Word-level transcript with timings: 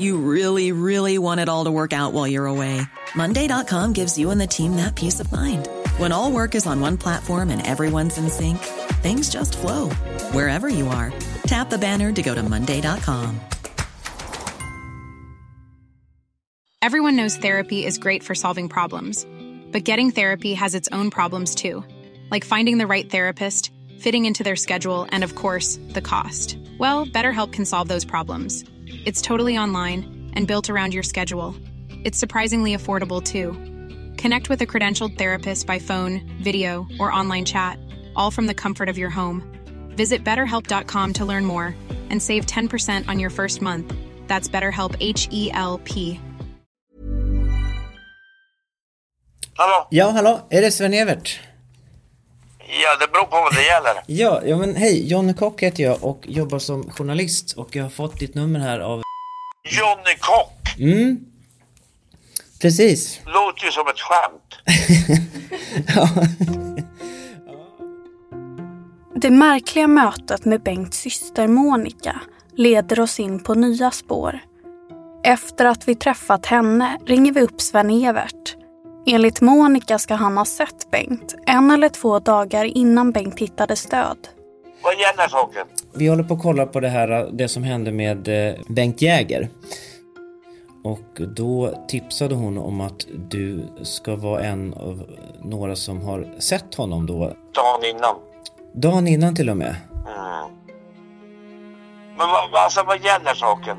You 0.00 0.16
really, 0.16 0.72
really 0.72 1.18
want 1.18 1.40
it 1.40 1.48
all 1.50 1.64
to 1.64 1.70
work 1.70 1.92
out 1.92 2.14
while 2.14 2.26
you're 2.26 2.46
away. 2.46 2.80
Monday.com 3.14 3.92
gives 3.92 4.18
you 4.18 4.30
and 4.30 4.40
the 4.40 4.46
team 4.46 4.76
that 4.76 4.96
peace 4.96 5.20
of 5.20 5.30
mind. 5.30 5.68
When 5.98 6.10
all 6.10 6.32
work 6.32 6.54
is 6.54 6.66
on 6.66 6.80
one 6.80 6.96
platform 6.96 7.50
and 7.50 7.66
everyone's 7.66 8.16
in 8.16 8.30
sync, 8.30 8.58
things 9.02 9.28
just 9.28 9.58
flow 9.58 9.90
wherever 10.32 10.68
you 10.68 10.88
are. 10.88 11.12
Tap 11.42 11.68
the 11.68 11.78
banner 11.78 12.12
to 12.12 12.22
go 12.22 12.34
to 12.34 12.42
Monday.com. 12.42 13.40
Everyone 16.82 17.16
knows 17.16 17.36
therapy 17.36 17.84
is 17.84 17.98
great 17.98 18.22
for 18.22 18.34
solving 18.34 18.70
problems, 18.70 19.26
but 19.70 19.84
getting 19.84 20.12
therapy 20.12 20.54
has 20.54 20.74
its 20.74 20.88
own 20.92 21.10
problems 21.10 21.54
too, 21.54 21.84
like 22.30 22.46
finding 22.46 22.78
the 22.78 22.86
right 22.86 23.10
therapist, 23.10 23.70
fitting 23.98 24.24
into 24.24 24.42
their 24.42 24.56
schedule, 24.56 25.06
and 25.12 25.22
of 25.22 25.34
course, 25.34 25.78
the 25.90 26.00
cost. 26.00 26.56
Well, 26.78 27.04
BetterHelp 27.04 27.52
can 27.52 27.66
solve 27.66 27.88
those 27.88 28.06
problems. 28.06 28.64
It's 29.06 29.22
totally 29.22 29.58
online 29.58 30.32
and 30.34 30.46
built 30.46 30.70
around 30.70 30.94
your 30.94 31.02
schedule. 31.02 31.54
It's 32.04 32.18
surprisingly 32.18 32.76
affordable 32.76 33.22
too. 33.22 33.52
Connect 34.16 34.48
with 34.48 34.62
a 34.62 34.66
credentialed 34.66 35.16
therapist 35.18 35.66
by 35.66 35.78
phone, 35.78 36.20
video, 36.42 36.86
or 36.98 37.12
online 37.12 37.44
chat, 37.44 37.78
all 38.16 38.30
from 38.30 38.46
the 38.46 38.54
comfort 38.54 38.88
of 38.88 38.98
your 38.98 39.10
home. 39.10 39.42
Visit 39.96 40.24
betterhelp.com 40.24 41.12
to 41.14 41.24
learn 41.24 41.44
more 41.44 41.74
and 42.10 42.22
save 42.22 42.46
10% 42.46 43.08
on 43.08 43.18
your 43.18 43.30
first 43.30 43.62
month. 43.62 43.94
That's 44.26 44.48
BetterHelp 44.48 44.96
H 45.00 45.28
E 45.30 45.50
L 45.52 45.78
P. 45.84 46.20
Hallå? 49.56 49.86
Ja, 49.90 50.10
hallå, 50.10 50.46
är 50.50 50.58
er 50.58 50.62
det 50.62 50.72
Sven-Evert? 50.72 51.40
Ja, 52.82 52.96
det 53.00 53.12
beror 53.12 53.24
på 53.24 53.36
vad 53.36 53.54
det 53.54 53.62
gäller. 53.62 54.02
Ja, 54.06 54.42
ja 54.44 54.56
men 54.56 54.76
hej, 54.76 55.10
Jonny 55.10 55.34
Kock 55.34 55.62
heter 55.62 55.82
jag 55.82 56.04
och 56.04 56.24
jobbar 56.26 56.58
som 56.58 56.90
journalist 56.90 57.52
och 57.56 57.76
jag 57.76 57.82
har 57.82 57.90
fått 57.90 58.20
ditt 58.20 58.34
nummer 58.34 58.60
här 58.60 58.80
av... 58.80 59.02
Johnny 59.70 60.16
Kock. 60.20 60.78
Mm. 60.78 61.18
Precis. 62.60 63.20
Låter 63.26 63.64
ju 63.64 63.70
som 63.70 63.88
ett 63.88 64.00
skämt. 64.00 64.54
Det 69.14 69.30
märkliga 69.30 69.88
mötet 69.88 70.44
med 70.44 70.62
Bengts 70.62 70.98
syster 70.98 71.48
Monica 71.48 72.20
leder 72.56 73.00
oss 73.00 73.20
in 73.20 73.42
på 73.42 73.54
nya 73.54 73.90
spår. 73.90 74.40
Efter 75.24 75.64
att 75.64 75.88
vi 75.88 75.94
träffat 75.94 76.46
henne 76.46 76.98
ringer 77.06 77.32
vi 77.32 77.40
upp 77.40 77.60
Sven-Evert. 77.60 78.56
Enligt 79.12 79.40
Monica 79.40 79.98
ska 79.98 80.14
han 80.14 80.36
ha 80.36 80.44
sett 80.44 80.90
Bengt 80.90 81.34
en 81.46 81.70
eller 81.70 81.88
två 81.88 82.18
dagar 82.18 82.64
innan 82.64 83.12
Bengt 83.12 83.38
hittade 83.38 83.76
stöd. 83.76 84.16
Vad 84.82 84.92
gäller 84.94 85.28
saken? 85.28 85.66
Vi 85.94 86.08
håller 86.08 86.22
på 86.24 86.34
att 86.34 86.42
kolla 86.42 86.66
på 86.66 86.80
det 86.80 86.88
här, 86.88 87.28
det 87.32 87.48
som 87.48 87.62
hände 87.62 87.92
med 87.92 88.48
eh, 88.48 88.54
Bengt 88.68 89.02
Jäger. 89.02 89.48
Och 90.84 91.20
då 91.36 91.84
tipsade 91.88 92.34
hon 92.34 92.58
om 92.58 92.80
att 92.80 93.06
du 93.30 93.64
ska 93.82 94.16
vara 94.16 94.42
en 94.42 94.74
av 94.74 95.02
några 95.44 95.76
som 95.76 96.00
har 96.02 96.28
sett 96.38 96.74
honom 96.74 97.06
då. 97.06 97.18
Dagen 97.54 97.84
innan. 97.96 98.14
Dagen 98.74 99.06
innan 99.08 99.34
till 99.36 99.50
och 99.50 99.56
med. 99.56 99.76
Mm. 99.92 100.50
Men 102.18 102.28
vad, 102.28 102.50
vad- 102.52 102.62
alltså, 102.64 102.82
vad 102.86 102.96
gäller 103.04 103.34
saken? 103.34 103.76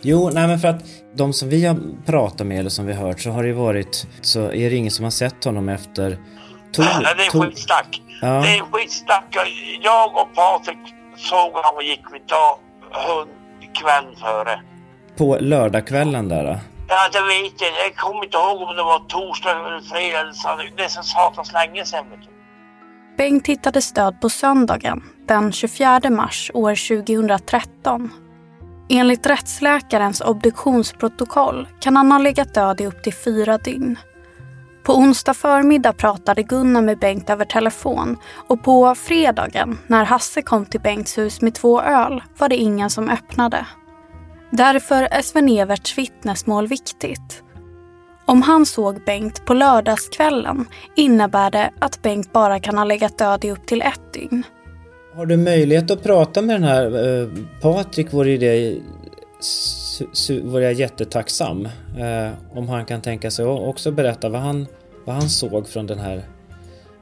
Jo, 0.00 0.30
nej 0.34 0.46
men 0.48 0.58
för 0.58 0.68
att 0.68 0.82
de 1.16 1.32
som 1.32 1.48
vi 1.48 1.66
har 1.66 1.76
pratat 2.06 2.46
med 2.46 2.58
eller 2.58 2.70
som 2.70 2.86
vi 2.86 2.92
har 2.92 3.06
hört 3.06 3.20
så 3.20 3.30
har 3.30 3.42
det 3.42 3.52
varit 3.52 4.06
så 4.20 4.40
är 4.40 4.70
det 4.70 4.76
ingen 4.76 4.90
som 4.90 5.04
har 5.04 5.10
sett 5.10 5.44
honom 5.44 5.68
efter 5.68 6.18
Tor, 6.72 6.84
Nej, 7.02 7.14
det 7.16 7.26
är 7.26 7.30
skitsnack. 7.30 8.02
Ja. 8.20 8.26
Det 8.28 8.48
är 8.58 8.62
skitsnack. 8.72 9.36
Jag 9.82 10.16
och 10.16 10.34
Patrik 10.34 10.78
såg 11.16 11.52
honom 11.52 11.76
och 11.76 11.82
gick 11.82 12.02
vid 12.12 12.22
dag, 12.26 12.58
hund 12.92 13.30
kväll 13.74 14.16
före. 14.20 14.60
på 15.16 15.38
lördagskvällen 15.40 16.28
där. 16.28 16.44
då. 16.44 16.58
Ja, 16.88 17.08
det 17.12 17.20
vet 17.20 17.60
jag. 17.60 17.70
Jag 17.86 17.96
kommer 17.96 18.24
inte 18.24 18.36
ihåg 18.36 18.62
om 18.68 18.76
det 18.76 18.82
var 18.82 18.98
torsdag 18.98 19.50
eller 19.50 19.80
fredag 19.80 20.20
eller 20.20 20.32
så. 20.32 20.48
Det 20.76 20.84
är 20.84 20.88
så 20.88 21.02
satans 21.02 21.52
länge 21.52 21.84
sedan. 21.84 22.04
Vet 22.10 22.20
du. 22.22 22.28
Bengt 23.18 23.46
hittade 23.46 23.82
stöd 23.82 24.20
på 24.20 24.28
söndagen 24.28 25.02
den 25.26 25.52
24 25.52 26.00
mars 26.10 26.50
år 26.54 27.04
2013. 27.04 28.10
Enligt 28.88 29.26
rättsläkarens 29.26 30.20
obduktionsprotokoll 30.20 31.68
kan 31.80 31.96
han 31.96 32.12
ha 32.12 32.18
legat 32.18 32.54
död 32.54 32.80
i 32.80 32.86
upp 32.86 33.02
till 33.02 33.14
fyra 33.14 33.58
dygn. 33.58 33.98
På 34.82 34.94
onsdag 34.96 35.34
förmiddag 35.34 35.92
pratade 35.92 36.42
Gunnar 36.42 36.82
med 36.82 36.98
Bengt 36.98 37.30
över 37.30 37.44
telefon 37.44 38.16
och 38.48 38.62
på 38.62 38.94
fredagen 38.94 39.78
när 39.86 40.04
Hasse 40.04 40.42
kom 40.42 40.66
till 40.66 40.80
Bengts 40.80 41.18
hus 41.18 41.40
med 41.42 41.54
två 41.54 41.82
öl 41.82 42.22
var 42.38 42.48
det 42.48 42.56
ingen 42.56 42.90
som 42.90 43.08
öppnade. 43.08 43.66
Därför 44.50 45.02
är 45.02 45.22
Sven-Everts 45.22 45.98
vittnesmål 45.98 46.66
viktigt. 46.66 47.42
Om 48.24 48.42
han 48.42 48.66
såg 48.66 49.04
Bengt 49.04 49.44
på 49.44 49.54
lördagskvällen 49.54 50.66
innebär 50.96 51.50
det 51.50 51.70
att 51.78 52.02
Bengt 52.02 52.32
bara 52.32 52.60
kan 52.60 52.78
ha 52.78 52.84
legat 52.84 53.18
död 53.18 53.44
i 53.44 53.50
upp 53.50 53.66
till 53.66 53.82
ett 53.82 54.12
dygn. 54.12 54.44
Har 55.16 55.26
du 55.26 55.36
möjlighet 55.36 55.90
att 55.90 56.02
prata 56.02 56.42
med 56.42 56.54
den 56.56 56.64
här 56.64 56.84
eh, 56.84 57.28
Patrik 57.60 58.12
vore 58.12 58.36
det 58.36 58.78
vore 60.42 60.64
jag 60.64 60.72
jättetacksam. 60.72 61.68
Eh, 61.98 62.58
om 62.58 62.68
han 62.68 62.84
kan 62.84 63.02
tänka 63.02 63.30
sig 63.30 63.44
att 63.44 63.60
också 63.60 63.90
berätta 63.90 64.28
vad 64.28 64.40
han, 64.40 64.66
vad 65.04 65.16
han 65.16 65.28
såg 65.28 65.68
från 65.68 65.86
den 65.86 65.98
här 65.98 66.16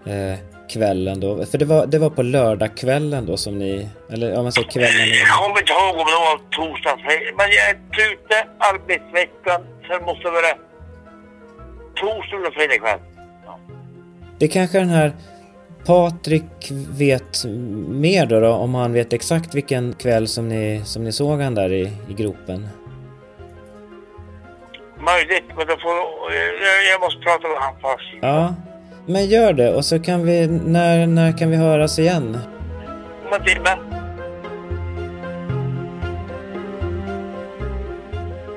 eh, 0.07 0.39
kvällen 0.69 1.21
då. 1.21 1.47
För 1.47 1.59
det 1.59 1.65
var, 1.65 1.87
det 1.87 1.99
var 1.99 2.11
på 2.11 2.23
lördagskvällen 2.23 3.27
då 3.27 3.37
som 3.37 3.59
ni, 3.59 3.89
eller 4.13 4.37
om 4.37 4.43
man 4.43 4.53
säger 4.53 4.69
kvällen. 4.69 5.09
Jag 5.09 5.39
kommer 5.39 5.61
inte 5.61 5.73
ihåg 5.73 5.95
om 5.95 6.07
det 6.07 6.21
var 6.29 6.39
torsdag 6.51 6.97
fredag. 7.05 7.37
Men 7.37 7.47
jag 7.57 7.71
är 7.71 8.13
ute 8.13 8.37
arbetsveckan. 8.59 9.61
Sen 9.89 10.05
måste 10.07 10.23
det 10.23 10.31
vara 10.31 10.55
torsdag 11.95 12.37
eller 12.37 12.51
fredag 12.51 12.79
kväll. 12.79 13.01
Det 14.39 14.49
kanske 14.49 14.79
den 14.79 14.89
här 14.89 15.13
Patrik 15.87 16.73
vet 16.91 17.45
mer 17.89 18.27
då, 18.27 18.41
då 18.41 18.49
om 18.49 18.75
han 18.75 18.93
vet 18.93 19.13
exakt 19.13 19.55
vilken 19.55 19.93
kväll 19.93 20.29
som 20.29 20.49
ni, 20.49 20.83
som 20.85 21.05
ni 21.05 21.13
såg 21.13 21.41
han 21.41 21.55
där 21.55 21.73
i, 21.73 21.93
i 22.09 22.15
gropen. 22.15 22.69
Möjligt, 24.99 25.45
men 25.57 25.67
då 25.67 25.77
får, 25.77 25.93
jag, 26.33 26.93
jag 26.93 27.01
måste 27.01 27.21
prata 27.21 27.49
med 27.49 27.57
honom 27.57 27.77
först. 27.81 28.15
Ja, 28.23 28.55
men 29.07 29.27
gör 29.27 29.53
det 29.53 29.75
och 29.75 29.85
så 29.85 29.99
kan 29.99 30.27
vi, 30.27 30.47
när, 30.47 31.07
när 31.07 31.39
kan 31.39 31.51
vi 31.51 31.57
höras 31.57 31.99
igen? 31.99 32.39
Om 33.27 33.33
en 33.33 33.45
timme. 33.45 33.71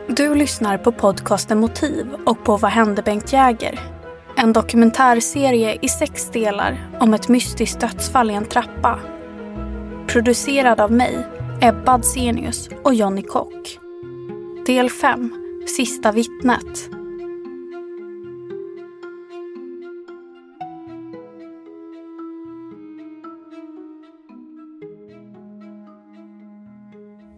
Du 0.08 0.36
lyssnar 0.36 0.78
på 0.78 0.92
podcasten 0.92 1.60
Motiv 1.60 2.08
och 2.26 2.44
på 2.44 2.58
Vad 2.58 2.72
hände 2.72 3.02
Bengt 3.02 3.34
Jäger? 3.34 3.97
En 4.40 4.54
dokumentärserie 4.54 5.78
i 5.82 5.88
sex 5.88 6.30
delar 6.30 6.90
om 7.00 7.14
ett 7.14 7.28
mystiskt 7.28 7.80
dödsfall 7.80 8.32
i 8.32 8.34
en 8.34 8.46
trappa. 8.46 9.00
Producerad 10.08 10.80
av 10.80 10.92
mig, 10.92 11.28
Ebba 11.62 11.92
Adsenius 11.92 12.70
och 12.84 12.94
Jonny 12.94 13.22
Kock. 13.22 13.80
Del 14.66 14.90
5. 14.90 15.32
Sista 15.78 16.12
vittnet. 16.12 16.97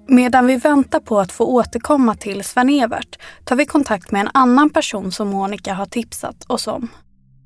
Medan 0.10 0.48
vi 0.48 0.56
väntar 0.56 1.00
på 1.00 1.20
att 1.20 1.32
få 1.32 1.46
återkomma 1.46 2.16
till 2.16 2.44
Sven-Evert 2.44 3.20
tar 3.44 3.56
vi 3.56 3.66
kontakt 3.66 4.12
med 4.12 4.22
en 4.22 4.30
annan 4.34 4.70
person 4.70 5.12
som 5.12 5.28
Monica 5.28 5.74
har 5.74 5.86
tipsat 5.86 6.36
oss 6.48 6.68
om. 6.68 6.88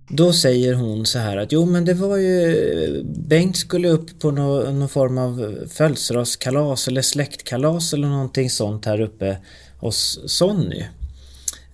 Då 0.10 0.33
säger 0.33 0.74
hon 0.74 1.06
så 1.06 1.19
här 1.19 1.38
att 1.38 1.51
jo 1.51 1.65
men 1.65 1.86
det 1.86 1.94
var 1.94 2.18
ju 2.18 3.04
Bengt 3.04 3.57
skulle 3.57 3.89
upp 3.89 4.19
på 4.19 4.31
nå- 4.31 4.71
någon 4.71 4.89
form 4.89 5.18
av 5.18 5.56
födelsedagskalas 5.69 6.88
eller 6.88 7.01
släktkalas 7.01 7.94
eller 7.94 8.07
någonting 8.07 8.50
sånt 8.50 8.86
här 8.86 9.01
uppe 9.01 9.38
hos 9.80 10.19
Sonny. 10.25 10.83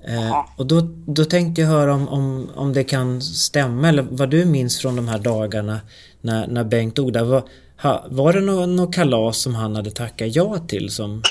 Eh, 0.07 0.45
och 0.57 0.65
då, 0.67 0.81
då 1.07 1.25
tänkte 1.25 1.61
jag 1.61 1.67
höra 1.67 1.93
om, 1.93 2.09
om, 2.09 2.49
om 2.55 2.73
det 2.73 2.83
kan 2.83 3.21
stämma 3.21 3.89
eller 3.89 4.07
vad 4.11 4.29
du 4.29 4.45
minns 4.45 4.77
från 4.77 4.95
de 4.95 5.07
här 5.07 5.19
dagarna 5.19 5.79
när, 6.21 6.47
när 6.47 6.63
Bengt 6.63 6.95
dog 6.95 7.13
där. 7.13 7.23
Var, 7.23 7.43
ha, 7.83 8.05
var 8.09 8.33
det 8.33 8.41
något 8.41 8.69
nå 8.69 8.87
kalas 8.87 9.37
som 9.37 9.55
han 9.55 9.75
hade 9.75 9.91
tackat 9.91 10.35
ja 10.35 10.57
till 10.67 10.89
som... 10.91 11.11
Mm, 11.11 11.23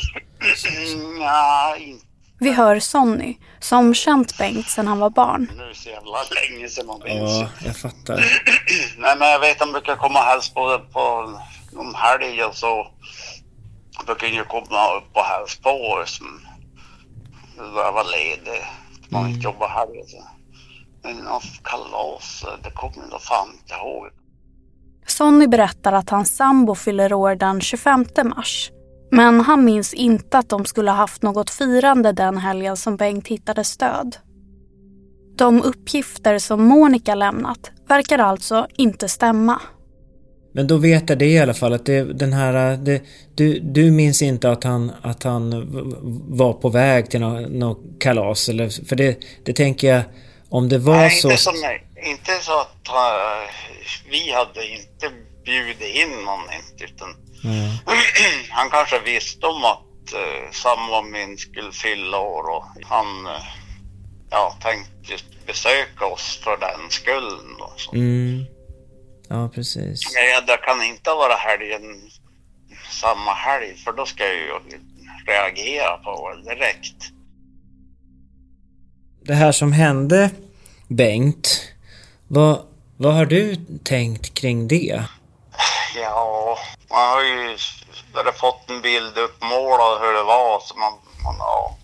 in- 1.82 2.00
Vi 2.40 2.52
hör 2.52 2.80
Sonny, 2.80 3.36
som 3.60 3.94
känt 3.94 4.38
Bengt 4.38 4.68
sedan 4.68 4.86
han 4.86 4.98
var 4.98 5.10
barn. 5.10 5.50
Nu 5.56 5.62
är 5.62 5.68
det 5.68 5.74
så 5.74 5.88
jävla 5.88 6.18
länge 6.50 6.68
sedan 6.68 6.86
man 6.86 7.00
minns. 7.04 7.30
Ja, 7.40 7.48
jag 7.64 7.76
fattar. 7.76 8.16
Nej, 8.98 9.16
men 9.18 9.28
jag 9.28 9.40
vet 9.40 9.60
han 9.60 9.72
brukar 9.72 9.96
komma 9.96 10.18
och 10.18 10.24
hälsa 10.24 10.52
på, 10.54 10.80
på 10.92 11.32
någon 11.72 11.94
helg 11.94 12.44
och 12.44 12.56
så 12.56 12.86
brukar 14.06 14.26
ju 14.26 14.44
komma 14.44 14.96
upp 14.96 15.08
och 15.12 15.24
hälsa 15.24 15.58
på 15.62 15.70
oss. 15.70 16.20
Då 17.58 17.64
jag 17.80 17.92
var 17.92 18.04
ledig. 18.04 18.62
Man 19.08 19.28
inte 19.30 19.44
jobbar 19.44 19.68
helg. 19.68 20.02
Så. 20.06 20.24
Men 21.02 21.16
någon 21.16 21.40
kalas, 21.64 22.44
det 22.62 22.70
kommer 22.70 23.06
jag 23.10 23.22
fan 23.22 23.48
inte 23.62 23.74
ihåg. 23.74 24.06
Sonny 25.10 25.46
berättar 25.46 25.92
att 25.92 26.10
hans 26.10 26.36
sambo 26.36 26.74
fyller 26.74 27.12
år 27.12 27.34
den 27.34 27.60
25 27.60 28.06
mars. 28.24 28.70
Men 29.10 29.40
han 29.40 29.64
minns 29.64 29.94
inte 29.94 30.38
att 30.38 30.48
de 30.48 30.64
skulle 30.64 30.90
ha 30.90 30.96
haft 30.96 31.22
något 31.22 31.50
firande 31.50 32.12
den 32.12 32.38
helgen 32.38 32.76
som 32.76 32.96
Bengt 32.96 33.28
hittades 33.28 33.76
död. 33.76 34.16
De 35.38 35.62
uppgifter 35.62 36.38
som 36.38 36.64
Monica 36.64 37.14
lämnat 37.14 37.70
verkar 37.88 38.18
alltså 38.18 38.66
inte 38.76 39.08
stämma. 39.08 39.60
Men 40.52 40.66
då 40.66 40.76
vet 40.76 41.08
jag 41.08 41.18
det 41.18 41.26
i 41.26 41.38
alla 41.38 41.54
fall 41.54 41.72
att 41.72 41.86
det, 41.86 42.04
den 42.04 42.32
här... 42.32 42.76
Det, 42.76 43.02
du, 43.34 43.58
du 43.58 43.90
minns 43.90 44.22
inte 44.22 44.50
att 44.50 44.64
han, 44.64 44.92
att 45.02 45.22
han 45.22 45.66
var 46.28 46.52
på 46.52 46.68
väg 46.68 47.10
till 47.10 47.20
något 47.20 47.50
nå 47.50 47.78
kalas 48.00 48.48
eller... 48.48 48.86
För 48.86 48.96
det, 48.96 49.16
det 49.44 49.52
tänker 49.52 49.94
jag... 49.94 50.02
Om 50.50 50.68
det 50.68 50.78
var 50.78 50.96
Nej, 50.96 51.10
så... 51.10 51.28
inte, 51.30 51.42
som, 51.42 51.54
inte 52.02 52.38
så 52.40 52.60
att 52.60 52.88
uh, 52.88 53.50
vi 54.10 54.32
hade 54.32 54.68
inte 54.68 55.10
bjudit 55.44 55.80
in 55.80 56.24
någon 56.24 56.40
inte, 56.52 56.84
utan 56.84 57.16
Mm. 57.44 57.70
han 58.50 58.70
kanske 58.70 59.00
visste 59.00 59.46
om 59.46 59.64
att 59.64 60.14
uh, 60.14 60.50
samma 60.52 61.02
min 61.02 61.38
skulle 61.38 61.72
fylla 61.72 62.18
år 62.18 62.50
och 62.50 62.64
han 62.84 63.26
uh, 63.26 63.42
ja, 64.30 64.56
tänkte 64.62 65.24
besöka 65.46 66.06
oss 66.06 66.40
för 66.44 66.56
den 66.56 66.90
skulden. 66.90 67.56
Då, 67.58 67.72
så. 67.76 67.94
Mm. 67.94 68.44
Ja, 69.28 69.50
precis. 69.54 70.14
Nej, 70.14 70.42
det 70.46 70.56
kan 70.56 70.82
inte 70.82 71.10
vara 71.10 71.34
helgen 71.34 72.10
samma 72.90 73.32
helg 73.32 73.74
för 73.84 73.92
då 73.92 74.06
ska 74.06 74.24
jag 74.24 74.36
ju 74.36 74.52
reagera 75.26 75.96
på 75.96 76.34
det 76.34 76.54
direkt. 76.54 77.12
Det 79.22 79.34
här 79.34 79.52
som 79.52 79.72
hände 79.72 80.30
Bengt, 80.88 81.72
vad, 82.28 82.66
vad 82.96 83.14
har 83.14 83.26
du 83.26 83.56
tänkt 83.84 84.34
kring 84.34 84.68
det? 84.68 85.04
Ja, 85.96 86.58
man 86.90 87.08
har 87.08 87.22
ju 87.22 87.58
bara 88.14 88.32
fått 88.32 88.70
en 88.70 88.80
bild 88.80 89.18
uppmålad 89.18 90.00
hur 90.00 90.12
det 90.12 90.22
var 90.22 90.60
så 90.60 90.76
man, 90.76 90.92
man 91.24 91.36
ja. 91.38 91.76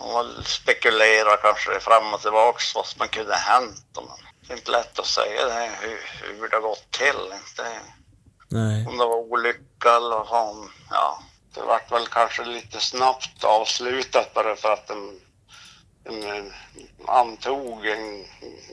Man 0.00 0.44
spekulerar 0.44 1.36
kanske 1.42 1.80
fram 1.80 2.14
och 2.14 2.20
tillbaks 2.20 2.74
vad 2.74 2.86
som 2.86 3.08
kunde 3.08 3.32
ha 3.32 3.40
hänt. 3.40 3.84
Men 3.94 4.04
det 4.46 4.52
är 4.52 4.56
inte 4.56 4.70
lätt 4.70 4.98
att 4.98 5.06
säga 5.06 5.44
det, 5.46 5.70
hur, 5.80 6.00
hur 6.22 6.48
det 6.48 6.56
har 6.56 6.62
gått 6.62 6.90
till. 6.90 7.32
Inte. 7.32 7.80
Nej. 8.48 8.86
Om 8.86 8.98
det 8.98 9.04
var 9.04 9.16
olycka 9.16 9.96
eller 9.96 10.32
om, 10.32 10.70
ja. 10.90 11.22
Det 11.54 11.60
vart 11.60 11.92
väl 11.92 12.06
kanske 12.06 12.44
lite 12.44 12.80
snabbt 12.80 13.44
avslutat 13.44 14.34
bara 14.34 14.56
för 14.56 14.72
att 14.72 14.86
de 14.86 15.20
antog 17.06 17.86
en 17.86 18.24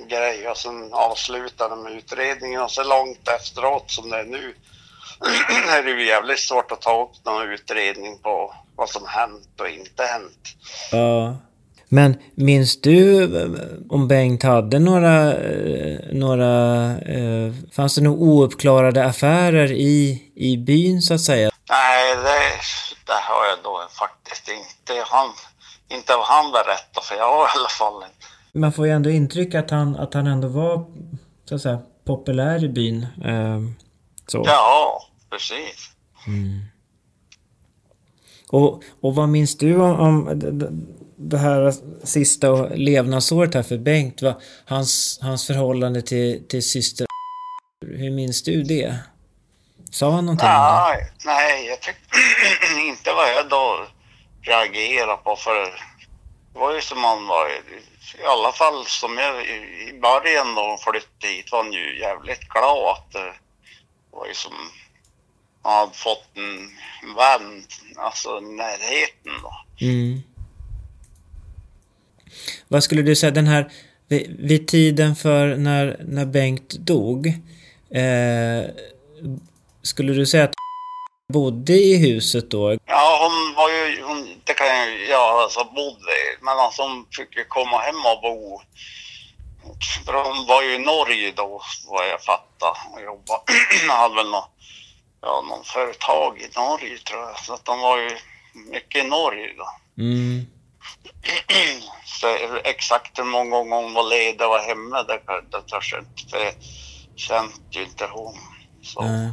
grej 0.07 0.47
och 0.49 0.57
sen 0.57 0.93
avslutade 0.93 1.75
med 1.75 1.91
utredningen 1.91 2.61
och 2.61 2.71
så 2.71 2.83
långt 2.83 3.27
efteråt 3.27 3.91
som 3.91 4.09
det 4.09 4.19
är 4.19 4.23
nu 4.23 4.55
är 5.69 5.83
det 5.83 5.89
ju 5.89 6.07
jävligt 6.07 6.39
svårt 6.39 6.71
att 6.71 6.81
ta 6.81 7.03
upp 7.03 7.25
någon 7.25 7.49
utredning 7.49 8.17
på 8.17 8.55
vad 8.75 8.89
som 8.89 9.07
hänt 9.07 9.61
och 9.61 9.69
inte 9.69 10.03
hänt. 10.03 10.55
Ja. 10.91 11.37
Men 11.89 12.17
minns 12.35 12.81
du 12.81 13.23
eh, 13.41 13.49
om 13.89 14.07
Bengt 14.07 14.43
hade 14.43 14.79
några, 14.79 15.33
eh, 15.33 15.99
några 16.11 16.83
eh, 16.97 17.53
fanns 17.71 17.95
det 17.95 18.01
några 18.01 18.17
ouppklarade 18.17 19.05
affärer 19.05 19.71
i, 19.71 20.23
i 20.35 20.57
byn 20.57 21.01
så 21.01 21.13
att 21.13 21.21
säga? 21.21 21.51
Nej, 21.69 22.15
det, 22.15 22.61
det 23.05 23.19
har 23.21 23.45
jag 23.45 23.57
då 23.63 23.87
faktiskt 23.99 24.49
inte. 24.49 25.03
Han, 25.05 25.29
inte 25.95 26.15
vad 26.15 26.25
han 26.25 26.51
berättar 26.51 27.01
för 27.01 27.15
jag 27.15 27.29
har 27.37 27.45
i 27.45 27.49
alla 27.59 27.69
fall 27.69 27.93
inte. 28.03 28.25
Man 28.59 28.73
får 28.73 28.85
ju 28.87 28.91
ändå 28.93 29.09
intryck 29.09 29.55
att 29.55 29.71
han, 29.71 29.95
att 29.95 30.13
han 30.13 30.27
ändå 30.27 30.47
var 30.47 30.85
så 31.45 31.55
att 31.55 31.61
säga 31.61 31.79
populär 32.05 32.63
i 32.63 32.69
byn. 32.69 33.07
Eh, 33.25 33.59
så. 34.27 34.43
Ja, 34.45 35.01
precis. 35.29 35.91
Och, 38.49 38.83
och 39.01 39.15
vad 39.15 39.29
minns 39.29 39.57
du 39.57 39.75
om, 39.75 39.99
om 39.99 40.39
det- 40.39 40.51
det- 41.17 41.37
här 41.37 41.73
sista 42.03 42.67
levnadsåret 42.67 43.53
här 43.53 43.63
för 43.63 43.77
Bengt? 43.77 44.21
Va? 44.21 44.35
Hans, 44.65 45.19
hans 45.21 45.47
förhållande 45.47 46.01
till, 46.01 46.47
till 46.47 46.63
syster 46.69 47.07
Hur 47.85 48.11
minns 48.11 48.43
du 48.43 48.63
det? 48.63 48.95
Sa 49.91 50.11
han 50.11 50.25
någonting? 50.25 50.47
Nej, 50.47 51.11
nej, 51.25 51.65
jag 51.67 51.81
tycker 51.81 52.79
inte 52.89 53.11
vad 53.11 53.29
jag 53.29 53.49
då 53.49 53.85
reagera 54.45 55.17
på 55.17 55.35
för 55.35 55.61
det 56.53 56.59
var 56.59 56.75
ju 56.75 56.81
som 56.81 57.01
man 57.01 57.27
var, 57.27 57.49
i 58.19 58.25
alla 58.25 58.51
fall 58.51 58.85
som 58.85 59.17
jag 59.17 59.45
i 59.89 59.99
början 60.01 60.55
då 60.55 60.77
flyttade 60.79 61.33
hit 61.33 61.51
var 61.51 61.63
han 61.63 61.73
ju 61.73 61.99
jävligt 61.99 62.47
glad 62.49 62.91
att 62.91 63.11
det 63.11 63.33
var 64.11 64.27
ju 64.27 64.33
som 64.33 64.53
han 65.63 65.73
hade 65.73 65.93
fått 65.93 66.27
en 66.33 66.69
vän, 67.15 67.63
alltså 67.95 68.39
närheten 68.39 69.31
då. 69.43 69.85
Mm. 69.85 70.21
Vad 72.67 72.83
skulle 72.83 73.01
du 73.01 73.15
säga, 73.15 73.31
den 73.31 73.47
här 73.47 73.71
vid, 74.07 74.35
vid 74.39 74.67
tiden 74.67 75.15
för 75.15 75.55
när, 75.55 75.97
när 76.07 76.25
Bengt 76.25 76.69
dog 76.69 77.27
eh, 77.89 78.69
Skulle 79.81 80.13
du 80.13 80.25
säga 80.25 80.43
att 80.43 80.54
bodde 81.33 81.73
i 81.73 81.97
huset 81.97 82.51
då? 82.51 82.77
Ja, 82.85 83.19
hon 83.21 83.55
var 83.55 83.69
ju, 83.69 84.03
hon, 84.03 84.27
det 84.43 84.53
kan 84.53 84.67
jag 84.67 84.89
ju, 84.89 85.07
ja 85.07 85.43
alltså 85.43 85.63
bodde, 85.63 86.11
men 86.41 86.57
alltså 86.57 86.81
hon 86.81 87.05
fick 87.17 87.37
ju 87.37 87.45
komma 87.45 87.77
hem 87.77 88.05
och 88.05 88.21
bo. 88.21 88.61
För 90.05 90.13
hon 90.13 90.47
var 90.47 90.63
ju 90.63 90.75
i 90.75 90.79
Norge 90.79 91.33
då, 91.35 91.61
vad 91.87 92.09
jag 92.09 92.21
fattar, 92.23 92.77
och 92.93 93.01
jobbade. 93.01 93.41
Hon 93.81 93.89
hade 93.97 94.15
väl 94.15 94.29
någon, 94.29 94.49
ja, 95.21 95.43
någon 95.49 95.63
företag 95.63 96.41
i 96.41 96.57
Norge 96.59 96.97
tror 96.97 97.21
jag, 97.21 97.39
så 97.39 97.53
att 97.53 97.67
hon 97.67 97.79
var 97.79 97.97
ju 97.97 98.09
mycket 98.71 99.05
i 99.05 99.07
Norge 99.07 99.53
då. 99.57 99.67
Mm. 100.03 100.45
Så 102.05 102.27
exakt 102.63 103.19
hur 103.19 103.23
många 103.23 103.49
gånger 103.49 103.75
hon 103.75 103.93
var 103.93 104.09
ledig 104.09 104.41
och 104.41 104.49
var 104.49 104.67
hemma, 104.67 105.03
det, 105.03 105.19
det 105.51 105.61
törs 105.61 105.93
jag 105.93 106.01
inte, 106.01 106.29
för 106.29 106.39
det 106.39 106.55
kände 107.15 107.53
ju 107.71 107.83
inte 107.83 108.05
hon. 108.05 108.37
Så. 108.81 109.01
Nej. 109.01 109.31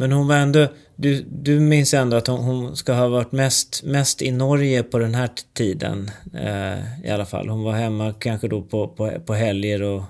Men 0.00 0.12
hon 0.12 0.28
var 0.28 0.36
ändå, 0.36 0.68
du, 0.96 1.22
du 1.22 1.60
minns 1.60 1.94
ändå 1.94 2.16
att 2.16 2.26
hon, 2.26 2.40
hon 2.40 2.76
ska 2.76 2.92
ha 2.92 3.08
varit 3.08 3.32
mest, 3.32 3.82
mest 3.82 4.22
i 4.22 4.30
Norge 4.30 4.82
på 4.82 4.98
den 4.98 5.14
här 5.14 5.30
tiden 5.54 6.10
eh, 6.34 7.06
i 7.06 7.10
alla 7.10 7.26
fall. 7.26 7.48
Hon 7.48 7.64
var 7.64 7.72
hemma 7.72 8.14
kanske 8.20 8.48
då 8.48 8.62
på, 8.62 8.88
på, 8.88 9.20
på 9.26 9.34
helger 9.34 9.82
och... 9.82 10.02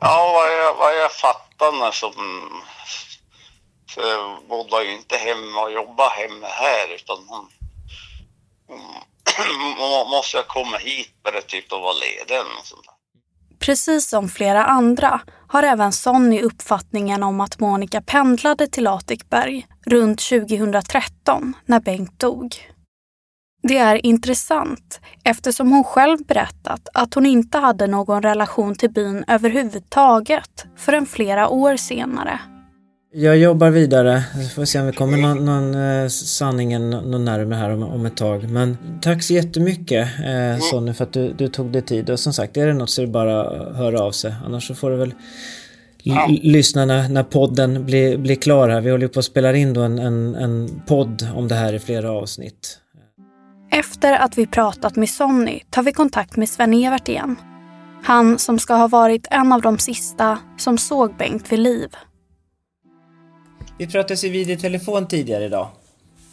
Ja, 0.00 0.30
vad 0.34 0.58
jag, 0.58 0.74
vad 0.74 1.02
jag 1.02 1.12
fattar 1.12 1.72
när 1.80 1.90
som... 1.90 2.12
Så 3.94 4.00
bodde 4.48 4.76
hon 4.76 4.84
ju 4.84 4.96
inte 4.96 5.16
hemma 5.16 5.62
och 5.62 5.72
jobbade 5.72 6.10
hemma 6.10 6.46
här 6.46 6.94
utan 6.94 7.16
hon... 7.28 7.48
Hon, 9.78 10.10
måste 10.10 10.36
ha 10.36 10.44
kommit 10.44 10.80
hit 10.80 11.12
bara 11.24 11.40
typ 11.40 11.72
och 11.72 11.80
vara 11.80 11.92
ledig 11.92 12.36
något 12.36 12.66
sånt 12.66 12.84
där. 12.84 12.94
Precis 13.58 14.08
som 14.08 14.28
flera 14.28 14.64
andra 14.64 15.20
har 15.50 15.62
även 15.62 15.92
Sonny 15.92 16.42
uppfattningen 16.42 17.22
om 17.22 17.40
att 17.40 17.60
Monica 17.60 18.00
pendlade 18.00 18.66
till 18.66 18.84
Latikberg 18.84 19.66
runt 19.86 20.20
2013 20.20 21.56
när 21.66 21.80
Bengt 21.80 22.18
dog. 22.18 22.56
Det 23.62 23.78
är 23.78 24.06
intressant 24.06 25.00
eftersom 25.24 25.72
hon 25.72 25.84
själv 25.84 26.18
berättat 26.26 26.88
att 26.94 27.14
hon 27.14 27.26
inte 27.26 27.58
hade 27.58 27.86
någon 27.86 28.22
relation 28.22 28.74
till 28.74 28.90
byn 28.90 29.24
överhuvudtaget 29.28 30.66
förrän 30.76 31.06
flera 31.06 31.48
år 31.48 31.76
senare. 31.76 32.40
Jag 33.12 33.38
jobbar 33.38 33.70
vidare. 33.70 34.22
Vi 34.38 34.48
får 34.48 34.64
se 34.64 34.80
om 34.80 34.86
vi 34.86 34.92
kommer 34.92 35.18
någon, 35.18 35.44
någon 35.44 35.74
eh, 35.74 36.08
sanningen 36.08 36.90
någon 36.90 37.24
närmare 37.24 37.58
här 37.58 37.70
om, 37.70 37.82
om 37.82 38.06
ett 38.06 38.16
tag. 38.16 38.50
Men 38.50 38.78
tack 39.02 39.22
så 39.22 39.32
jättemycket 39.32 40.08
eh, 40.18 40.58
Sonny 40.60 40.92
för 40.92 41.04
att 41.04 41.12
du, 41.12 41.32
du 41.32 41.48
tog 41.48 41.72
dig 41.72 41.82
tid. 41.82 42.10
Och 42.10 42.20
som 42.20 42.32
sagt, 42.32 42.56
är 42.56 42.66
det 42.66 42.72
något 42.74 42.90
så 42.90 43.02
är 43.02 43.06
det 43.06 43.12
bara 43.12 43.40
att 43.42 43.76
höra 43.76 44.00
av 44.02 44.12
sig. 44.12 44.34
Annars 44.46 44.66
så 44.66 44.74
får 44.74 44.90
du 44.90 44.96
väl 44.96 45.14
l- 46.04 46.40
lyssna 46.42 46.84
när, 46.84 47.08
när 47.08 47.22
podden 47.22 47.86
blir, 47.86 48.18
blir 48.18 48.34
klar 48.36 48.68
här. 48.68 48.80
Vi 48.80 48.90
håller 48.90 49.04
ju 49.04 49.08
på 49.08 49.18
att 49.18 49.24
spela 49.24 49.56
in 49.56 49.74
då 49.74 49.80
en, 49.80 49.98
en, 49.98 50.34
en 50.34 50.82
podd 50.86 51.28
om 51.34 51.48
det 51.48 51.54
här 51.54 51.72
i 51.72 51.78
flera 51.78 52.10
avsnitt. 52.12 52.78
Efter 53.72 54.12
att 54.12 54.38
vi 54.38 54.46
pratat 54.46 54.96
med 54.96 55.08
Sonny 55.08 55.60
tar 55.70 55.82
vi 55.82 55.92
kontakt 55.92 56.36
med 56.36 56.48
Sven-Evert 56.48 57.08
igen. 57.08 57.36
Han 58.04 58.38
som 58.38 58.58
ska 58.58 58.74
ha 58.74 58.88
varit 58.88 59.26
en 59.30 59.52
av 59.52 59.60
de 59.62 59.78
sista 59.78 60.38
som 60.58 60.78
såg 60.78 61.16
Bengt 61.16 61.52
vid 61.52 61.58
liv. 61.58 61.88
Vi 63.80 63.86
pratades 63.86 64.24
i 64.24 64.28
videotelefon 64.28 65.08
tidigare 65.08 65.44
idag. 65.44 65.68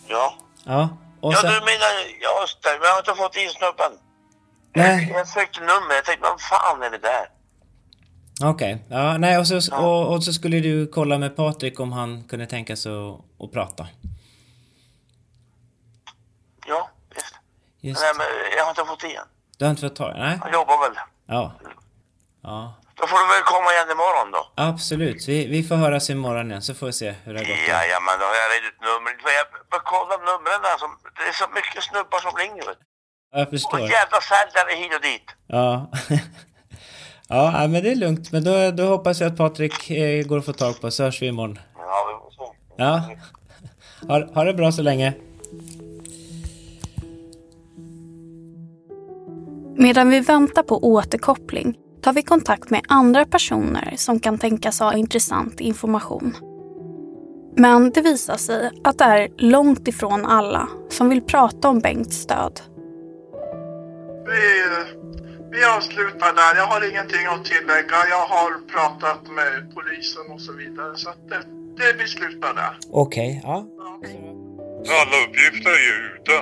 Ja, 0.08 0.34
Ja, 0.66 0.90
och 1.22 1.34
Ja, 1.34 1.38
sen... 1.38 1.50
du 1.52 1.60
menar, 1.60 1.92
ja 2.22 2.42
just 2.42 2.64
det, 2.64 2.70
men 2.70 2.82
jag 2.88 2.92
har 2.94 3.00
inte 3.00 3.14
fått 3.16 3.36
in 3.36 3.50
snubben. 3.50 3.92
Nej, 4.76 5.12
Jag 5.14 5.28
sökte 5.28 5.60
nummer, 5.60 5.96
jag 5.96 6.06
tänkte 6.06 6.28
vad 6.30 6.42
fan 6.42 6.84
är 6.84 6.90
det 6.90 6.98
där? 6.98 7.30
okej. 8.50 8.86
Ja, 8.90 9.18
nej, 9.18 9.38
och 9.38 9.48
så, 9.48 9.76
och, 9.76 10.14
och 10.14 10.24
så 10.24 10.34
skulle 10.34 10.60
du 10.60 10.88
kolla 10.88 11.18
med 11.18 11.36
Patrik 11.36 11.80
om 11.80 11.92
han 11.92 12.24
kunde 12.24 12.46
tänka 12.46 12.76
sig 12.76 12.92
att, 12.92 13.20
att 13.46 13.52
prata. 13.52 13.88
Ja, 16.68 16.90
visst. 17.16 17.36
Just. 17.82 18.02
Nej, 18.02 18.12
men 18.18 18.28
jag 18.58 18.64
har 18.64 18.70
inte 18.70 18.86
fått 18.86 19.04
in. 19.04 19.12
Du 19.58 19.66
har 19.66 19.70
inte 19.70 19.82
fått 19.82 19.96
tag 19.96 20.14
Nej? 20.18 20.38
Han 20.42 20.54
jobbar 20.54 20.90
väl. 20.90 21.00
Ja. 21.28 21.54
Ja. 22.42 22.74
Då 23.00 23.04
får 23.08 23.18
du 23.24 23.26
väl 23.34 23.44
komma 23.54 23.70
igen 23.76 23.90
imorgon 23.96 24.28
då. 24.32 24.42
Absolut. 24.70 25.28
Vi, 25.28 25.38
vi 25.48 25.64
får 25.68 25.76
höras 25.76 26.10
imorgon 26.10 26.48
igen 26.52 26.62
så 26.62 26.74
får 26.80 26.86
vi 26.88 26.94
se 26.94 27.10
hur 27.24 27.34
det 27.34 27.40
har 27.40 27.46
gått. 27.46 27.68
Ja, 27.74 27.80
ja, 27.94 28.00
men 28.08 28.14
då 28.20 28.26
har 28.32 28.36
jag 28.44 28.48
redan 28.54 28.70
ett 28.72 28.82
nummer. 28.88 29.12
Jag 29.40 29.46
bara 29.72 29.82
kolla 29.94 30.16
numren 30.30 30.60
där. 30.68 30.78
Som, 30.84 30.90
det 31.18 31.26
är 31.32 31.34
så 31.44 31.48
mycket 31.58 31.84
snubbar 31.90 32.20
som 32.26 32.32
ringer. 32.42 32.64
Jag 33.36 33.44
Och 33.48 33.50
förstår. 33.54 33.80
jävla 33.80 34.20
säljare 34.32 34.72
hit 34.82 34.96
och 34.96 35.02
dit. 35.02 35.28
Ja. 35.48 35.92
ja, 37.30 37.68
men 37.68 37.84
det 37.84 37.92
är 37.92 37.96
lugnt. 37.96 38.32
Men 38.32 38.44
då, 38.44 38.72
då 38.72 38.84
hoppas 38.94 39.20
jag 39.22 39.32
att 39.32 39.38
Patrik 39.38 39.90
eh, 39.92 40.26
går 40.28 40.38
att 40.38 40.46
få 40.46 40.54
tag 40.54 40.82
på 40.82 40.92
så 40.92 41.04
hörs 41.04 41.22
vi 41.22 41.28
imorgon. 41.28 41.60
Ja, 41.78 41.98
vi 42.10 42.14
får 42.24 42.32
se. 42.46 42.52
Ja. 42.78 43.02
Ha, 44.08 44.34
ha 44.36 44.44
det 44.44 44.54
bra 44.54 44.72
så 44.72 44.82
länge. 44.82 45.14
Medan 49.78 50.10
vi 50.10 50.20
väntar 50.20 50.64
på 50.64 50.84
återkoppling 50.94 51.78
tar 52.02 52.14
vi 52.14 52.22
kontakt 52.22 52.70
med 52.70 52.82
andra 52.88 53.26
personer 53.26 53.94
som 53.98 54.20
kan 54.20 54.38
tänkas 54.38 54.80
ha 54.80 54.94
intressant 54.94 55.60
information. 55.60 56.36
Men 57.58 57.92
det 57.92 58.02
visar 58.02 58.38
sig 58.38 58.72
att 58.84 58.98
det 58.98 59.04
är 59.04 59.30
långt 59.38 59.88
ifrån 59.88 60.26
alla 60.26 60.68
som 60.90 61.10
vill 61.10 61.22
prata 61.22 61.70
om 61.70 61.80
Bengts 61.80 62.28
död. 62.28 62.60
Vi, 64.26 64.44
vi 65.52 65.66
avslutar 65.78 66.34
där. 66.36 66.56
Jag 66.62 66.68
har 66.68 66.90
ingenting 66.90 67.26
att 67.26 67.46
tillägga. 67.46 67.98
Jag 68.10 68.26
har 68.36 68.52
pratat 68.68 69.22
med 69.38 69.76
polisen 69.76 70.26
och 70.34 70.42
så 70.42 70.54
vidare. 70.54 70.96
Så 70.96 71.10
att 71.10 71.30
det, 71.30 71.42
det 71.78 71.94
vi 72.04 72.08
slutar 72.08 72.54
där. 72.54 72.78
Okej, 72.92 73.42
ja. 73.44 73.66
Alla 75.02 75.18
uppgifter 75.26 75.72
är 75.80 75.86
ju 75.90 75.96
ute. 76.16 76.36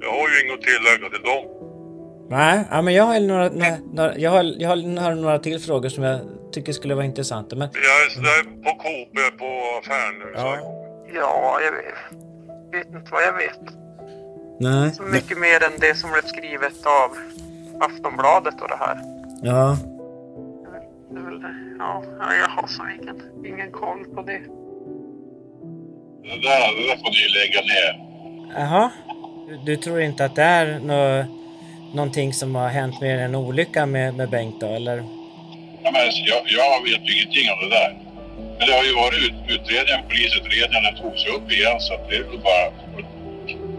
Jag 0.00 0.10
har 0.12 0.28
ju 0.28 0.34
inget 0.42 0.58
att 0.58 0.66
tillägga 0.70 1.06
till 1.14 1.24
dem. 1.30 1.65
Nej, 2.28 2.64
ja, 2.70 2.82
men 2.82 2.94
jag 2.94 3.04
har, 3.04 3.20
några, 3.20 3.48
några, 3.48 3.76
några, 3.92 4.18
jag, 4.18 4.30
har, 4.30 4.54
jag 4.58 4.68
har 4.68 5.14
några 5.14 5.38
till 5.38 5.60
frågor 5.60 5.88
som 5.88 6.04
jag 6.04 6.20
tycker 6.52 6.72
skulle 6.72 6.94
vara 6.94 7.04
intressanta. 7.04 7.56
Men 7.56 7.68
Jag 7.72 8.28
är 8.38 8.44
på 8.44 8.70
KB 8.82 9.38
på 9.38 9.44
affären 9.82 10.18
nu. 10.18 10.40
Så. 10.40 10.58
Ja, 11.14 11.58
jag 11.64 11.72
vet, 11.72 11.94
vet 12.72 12.94
inte 12.94 13.10
vad 13.12 13.22
jag 13.22 13.32
vet. 13.32 13.60
nej. 14.60 14.94
Så 14.94 15.02
mycket 15.02 15.38
mer 15.38 15.62
än 15.64 15.80
det 15.80 15.94
som 15.94 16.10
blev 16.12 16.22
skrivet 16.22 16.86
av 16.86 17.10
Aftonbladet 17.80 18.60
och 18.62 18.68
det 18.68 18.76
här. 18.76 18.96
Ja. 19.42 19.76
Det 21.10 21.18
är 21.18 21.24
väl, 21.24 21.40
ja, 21.78 22.02
jag 22.42 22.48
har 22.48 22.66
så 22.66 22.82
ingen, 23.02 23.22
ingen 23.46 23.72
koll 23.72 24.04
på 24.14 24.22
det. 24.22 24.40
Det 26.22 26.28
där, 26.42 26.60
det 26.76 26.86
där 26.88 26.96
får 26.96 27.10
ni 27.10 27.24
lägga 27.38 27.60
ner. 27.60 28.06
Jaha. 28.60 28.90
Du, 29.48 29.56
du 29.56 29.76
tror 29.76 30.00
inte 30.00 30.24
att 30.24 30.34
det 30.34 30.42
är 30.42 30.78
nå, 30.78 31.24
någonting 31.94 32.32
som 32.32 32.54
har 32.54 32.68
hänt 32.68 33.00
mer 33.00 33.18
än 33.18 33.24
en 33.24 33.34
olycka 33.34 33.86
med, 33.86 34.14
med 34.14 34.30
Bengt 34.30 34.60
då, 34.60 34.66
eller? 34.66 34.96
Ja, 35.82 35.90
men 35.92 36.02
jag, 36.02 36.42
jag 36.46 36.82
vet 36.82 37.08
ju 37.08 37.14
ingenting 37.16 37.50
om 37.52 37.68
det 37.68 37.74
där. 37.76 38.06
Men 38.58 38.66
det 38.68 38.72
har 38.72 38.84
ju 38.84 38.94
varit 38.94 39.18
ut, 39.24 39.34
utredningen, 39.54 40.00
polisutredningen, 40.08 40.82
den 40.84 40.96
togs 41.02 41.26
ju 41.26 41.30
upp 41.30 41.52
igen 41.52 41.80
så 41.80 41.92
det 42.08 42.16
är 42.16 42.22
väl 42.22 42.38
bara 42.38 42.66
att 42.66 42.74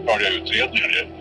följa 0.06 0.28
utredningen. 0.28 1.18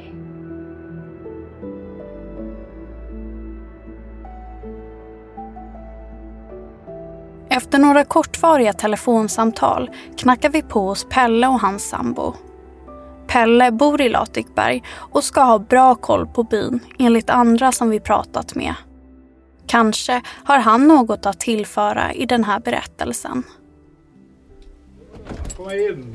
Efter 7.49 7.77
några 7.77 8.05
kortvariga 8.05 8.73
telefonsamtal 8.73 9.89
knackar 10.17 10.49
vi 10.49 10.61
på 10.61 10.79
hos 10.79 11.09
Pelle 11.09 11.47
och 11.47 11.59
hans 11.59 11.89
sambo. 11.89 12.33
Pelle 13.27 13.71
bor 13.71 14.01
i 14.01 14.09
Latikberg 14.09 14.83
och 14.97 15.23
ska 15.23 15.41
ha 15.41 15.59
bra 15.59 15.95
koll 15.95 16.27
på 16.27 16.43
byn 16.43 16.79
enligt 16.99 17.29
andra 17.29 17.71
som 17.71 17.89
vi 17.89 17.99
pratat 17.99 18.55
med. 18.55 18.73
Kanske 19.67 20.21
har 20.43 20.57
han 20.57 20.87
något 20.87 21.25
att 21.25 21.39
tillföra 21.39 22.13
i 22.13 22.25
den 22.25 22.43
här 22.43 22.59
berättelsen. 22.59 23.43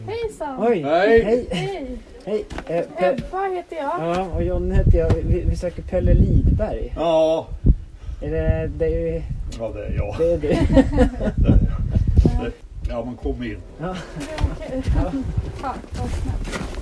Hejsan! 0.07 0.57
Oj! 0.67 0.83
Hej! 0.83 1.23
Hej! 1.25 1.47
Hej! 1.51 1.99
Hej! 2.25 2.45
Eh, 2.67 2.73
Pe- 2.99 3.13
Ebba 3.29 3.43
heter 3.49 3.77
jag. 3.77 3.85
ja, 4.17 4.21
och 4.35 4.43
John 4.45 4.71
heter 4.73 4.99
jag. 4.99 5.11
Vi, 5.11 5.41
vi 5.51 5.57
söker 5.57 5.83
Pelle 5.83 6.15
Lidberg. 6.15 6.93
Ja, 6.97 7.47
Är 8.23 8.31
det, 8.31 8.71
det 8.79 8.85
är 8.87 8.91
ju... 9.13 9.23
ja 9.59 9.69
det 9.69 9.87
är 9.87 9.93
jag. 9.97 10.17
Det 10.19 10.33
är 10.33 10.39
du. 10.39 10.57
Ja, 12.89 13.05
men 13.05 13.17
kom 13.17 13.43
in. 13.43 13.59
Ja. 13.81 13.95
Okej. 14.57 14.83
Tack, 15.61 15.77
vad 15.99 16.11
snällt. 16.11 16.82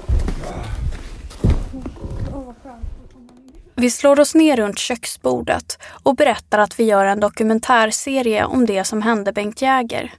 Vi 3.75 3.90
slår 3.90 4.21
oss 4.21 4.35
ner 4.35 4.57
runt 4.57 4.78
köksbordet 4.78 5.78
och 6.02 6.16
berättar 6.16 6.59
att 6.59 6.80
vi 6.80 6.85
gör 6.85 7.04
en 7.04 7.21
dokumentärserie 7.21 8.45
om 8.45 8.66
det 8.66 8.85
som 8.85 9.02
hände 9.02 9.33
Bengt 9.33 9.62
Jäger. 9.62 10.12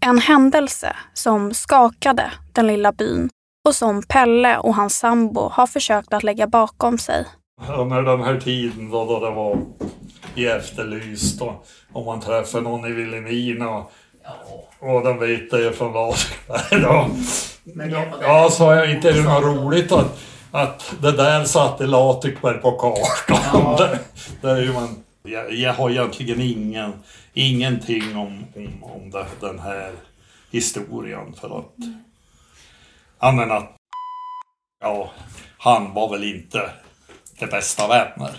En 0.00 0.18
händelse 0.18 0.96
som 1.12 1.54
skakade 1.54 2.32
den 2.52 2.66
lilla 2.66 2.92
byn 2.92 3.30
och 3.68 3.74
som 3.74 4.02
Pelle 4.02 4.58
och 4.58 4.74
hans 4.74 4.98
sambo 4.98 5.48
har 5.48 5.66
försökt 5.66 6.12
att 6.12 6.22
lägga 6.22 6.46
bakom 6.46 6.98
sig. 6.98 7.26
Under 7.78 8.02
den 8.02 8.22
här 8.22 8.40
tiden 8.40 8.90
då, 8.90 9.04
då 9.04 9.20
det 9.20 9.30
var 9.30 9.58
i 10.34 10.46
Efterlyst 10.46 11.42
och 11.42 11.66
om 11.92 12.06
man 12.06 12.20
träffar 12.20 12.60
någon 12.60 12.90
i 12.90 12.92
Vilhelmina 12.92 13.70
och 13.70 13.92
de 15.02 15.18
vet 15.18 15.50
det 15.50 15.66
är 15.66 15.72
från 15.72 15.92
då. 15.92 16.14
Ja, 18.22 18.50
så 18.50 18.70
är 18.70 18.94
inte 18.94 19.12
det 19.12 19.22
något 19.22 19.44
roligt 19.44 19.92
att, 19.92 20.18
att 20.50 20.94
det 21.00 21.12
där 21.12 21.44
satte 21.44 21.86
Latikberg 21.86 22.58
på 22.58 22.72
kartan. 22.72 23.76
Det, 23.78 23.98
det 24.40 24.50
är 24.50 24.60
ju 24.60 24.72
man, 24.72 25.04
jag, 25.22 25.52
jag 25.52 25.72
har 25.72 25.90
egentligen 25.90 26.40
ingen, 26.40 26.92
ingenting 27.32 28.16
om, 28.16 28.44
om, 28.56 28.84
om 28.84 29.10
det, 29.10 29.26
den 29.40 29.58
här 29.58 29.92
historien 30.50 31.34
för 31.40 31.58
att 31.58 31.74
han 33.18 33.38
är 33.38 33.48
att 33.48 33.76
ja, 34.80 35.10
han 35.58 35.94
var 35.94 36.10
väl 36.10 36.24
inte 36.24 36.70
det 37.46 37.50
bästa 37.50 37.88
vänner. 37.88 38.36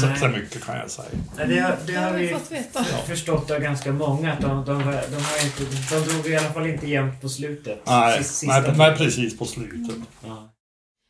Så, 0.00 0.20
så 0.20 0.28
mycket 0.28 0.64
kan 0.64 0.76
jag 0.76 0.90
säga. 0.90 1.08
Nej, 1.36 1.48
Det 1.48 1.58
har, 1.60 1.70
det 1.70 1.92
Det 1.92 1.98
har 1.98 2.10
har 2.10 2.18
vi 2.18 2.26
vi 2.26 2.32
fått 2.34 2.50
veta. 2.52 2.84
förstått 2.84 3.50
av 3.50 3.58
ganska 3.60 3.92
många 3.92 4.32
att 4.32 4.40
de, 4.40 4.64
de, 4.64 4.82
de, 4.82 4.82
har 4.82 5.44
inte, 5.44 5.94
de 5.94 6.00
drog 6.00 6.26
i 6.26 6.36
alla 6.36 6.52
fall 6.52 6.66
inte 6.66 6.86
jämnt 6.88 7.20
på 7.20 7.28
slutet. 7.28 7.82
Nej, 7.86 8.18
Sist- 8.18 8.34
sista 8.38 8.60
nej, 8.60 8.74
nej, 8.78 8.96
precis 8.96 9.38
på 9.38 9.44
slutet. 9.44 9.96
Ja. 10.24 10.48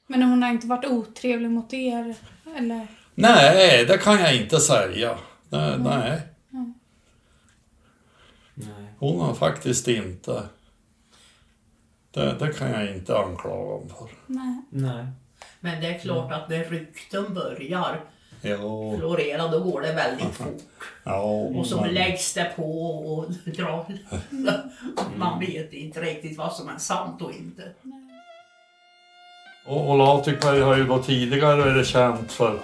Men 0.08 0.22
hon 0.22 0.42
har 0.42 0.50
inte 0.50 0.66
varit 0.66 0.84
otrevlig 0.84 1.50
mot 1.50 1.72
er? 1.74 2.14
Eller? 2.56 2.86
Nej, 3.14 3.84
det 3.84 3.98
kan 3.98 4.20
jag 4.20 4.36
inte 4.36 4.60
säga. 4.60 5.18
Nej, 5.48 5.78
nej. 5.78 6.20
Nej. 6.50 6.72
hon 8.98 9.20
har 9.20 9.34
faktiskt 9.34 9.88
inte. 9.88 10.42
Det, 12.10 12.36
det 12.38 12.52
kan 12.52 12.70
jag 12.70 12.94
inte 12.96 13.18
anklaga 13.18 13.72
honom 13.72 13.88
för. 13.88 14.08
Nej. 14.26 14.62
Nej. 14.70 15.06
Men 15.60 15.80
det 15.80 15.86
är 15.86 15.98
klart 15.98 16.32
att 16.32 16.48
när 16.48 16.64
rykten 16.64 17.34
börjar 17.34 18.00
Jo, 18.42 18.96
florera 18.98 19.48
då 19.48 19.60
går 19.60 19.80
det 19.80 19.92
väldigt 19.92 20.34
fort. 20.34 20.62
ja, 21.04 21.20
Och 21.22 21.66
så 21.66 21.80
men- 21.80 21.94
läggs 21.94 22.34
det 22.34 22.52
på 22.56 22.82
och 22.90 23.30
drar. 23.56 23.84
Man 25.16 25.40
vet 25.40 25.72
inte 25.72 26.00
riktigt 26.00 26.38
vad 26.38 26.52
som 26.52 26.68
är 26.68 26.78
sant 26.78 27.22
och 27.22 27.32
inte. 27.32 27.62
Och, 29.66 29.90
och 29.90 29.98
Latikberg 29.98 30.60
har 30.60 30.76
ju 30.76 30.84
då 30.86 30.98
tidigare 31.02 31.56
varit 31.72 31.86
känt 31.86 32.32
för, 32.32 32.58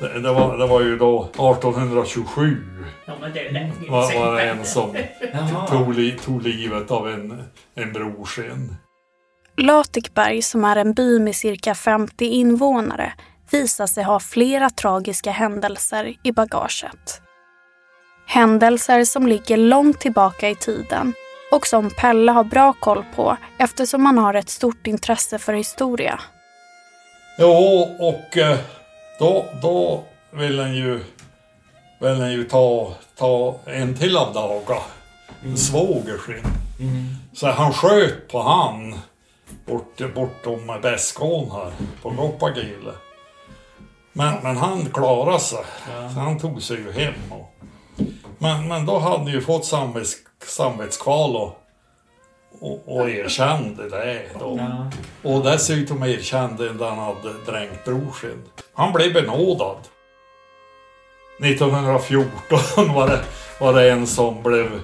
det, 0.00 0.20
det, 0.20 0.32
var, 0.32 0.58
det 0.58 0.66
var 0.66 0.80
ju 0.80 0.98
då 0.98 1.24
1827 1.24 2.56
Ja 3.06 3.12
men 3.20 3.32
det 3.32 3.46
är 3.48 3.52
länge 3.52 3.72
var, 3.88 4.18
var 4.18 4.34
det 4.36 4.42
en 4.42 4.64
som 4.64 4.96
tog, 5.68 5.94
li, 5.94 6.12
tog 6.24 6.42
livet 6.42 6.90
av 6.90 7.08
en, 7.08 7.42
en 7.74 7.92
brorsin. 7.92 8.74
Latikberg, 9.56 10.42
som 10.42 10.64
är 10.64 10.76
en 10.76 10.92
by 10.92 11.18
med 11.18 11.36
cirka 11.36 11.74
50 11.74 12.24
invånare, 12.24 13.12
visar 13.50 13.86
sig 13.86 14.04
ha 14.04 14.20
flera 14.20 14.70
tragiska 14.70 15.30
händelser 15.30 16.14
i 16.22 16.32
bagaget. 16.32 17.22
Händelser 18.26 19.04
som 19.04 19.26
ligger 19.26 19.56
långt 19.56 20.00
tillbaka 20.00 20.50
i 20.50 20.54
tiden 20.54 21.14
och 21.52 21.66
som 21.66 21.90
Pelle 21.90 22.32
har 22.32 22.44
bra 22.44 22.72
koll 22.72 23.04
på 23.16 23.36
eftersom 23.58 24.06
han 24.06 24.18
har 24.18 24.34
ett 24.34 24.50
stort 24.50 24.86
intresse 24.86 25.38
för 25.38 25.52
historia. 25.52 26.20
Jo, 27.38 27.96
och 27.98 28.36
eh, 28.36 28.58
då, 29.18 29.44
då 29.62 30.04
vill 30.30 30.58
en 30.58 30.74
ju, 30.74 31.00
vill 32.00 32.20
en 32.20 32.32
ju 32.32 32.44
ta, 32.44 32.94
ta 33.16 33.60
en 33.66 33.96
till 33.96 34.16
av 34.16 34.34
daga. 34.34 34.80
En 35.44 35.56
svåger 35.56 36.18
sin. 36.26 36.44
Så 37.32 37.46
han 37.46 37.72
sköt 37.72 38.28
på 38.28 38.42
han 38.42 38.94
bort, 39.66 40.14
bortom 40.14 40.80
Bäskån 40.82 41.50
här 41.50 41.72
på 42.02 42.10
Goppagille. 42.10 42.92
Men, 44.12 44.42
men 44.42 44.56
han 44.56 44.86
klarade 44.86 45.40
sig. 45.40 45.64
Så 46.14 46.20
han 46.20 46.38
tog 46.38 46.62
sig 46.62 46.76
ju 46.76 46.92
hem. 46.92 47.14
Och, 47.30 47.54
men, 48.38 48.68
men 48.68 48.86
då 48.86 48.98
hade 48.98 49.18
han 49.18 49.26
ju 49.26 49.40
fått 49.40 49.64
samvets, 49.64 50.16
samvetskval 50.46 51.36
och, 51.36 51.58
och, 52.60 52.96
och 52.96 53.10
erkände 53.10 53.88
det. 53.88 54.22
Då. 54.38 54.56
Ja. 54.58 54.90
Och 55.30 55.44
dessutom 55.44 56.02
erkände 56.02 56.70
att 56.70 56.80
han 56.80 56.98
hade 56.98 57.32
dränkt 57.46 57.84
brorsin. 57.84 58.42
Han 58.74 58.92
blev 58.92 59.12
benådad. 59.12 59.78
1914 61.40 62.94
var 62.94 63.08
det, 63.08 63.20
var 63.60 63.72
det 63.72 63.90
en 63.90 64.06
som 64.06 64.42
blev... 64.42 64.80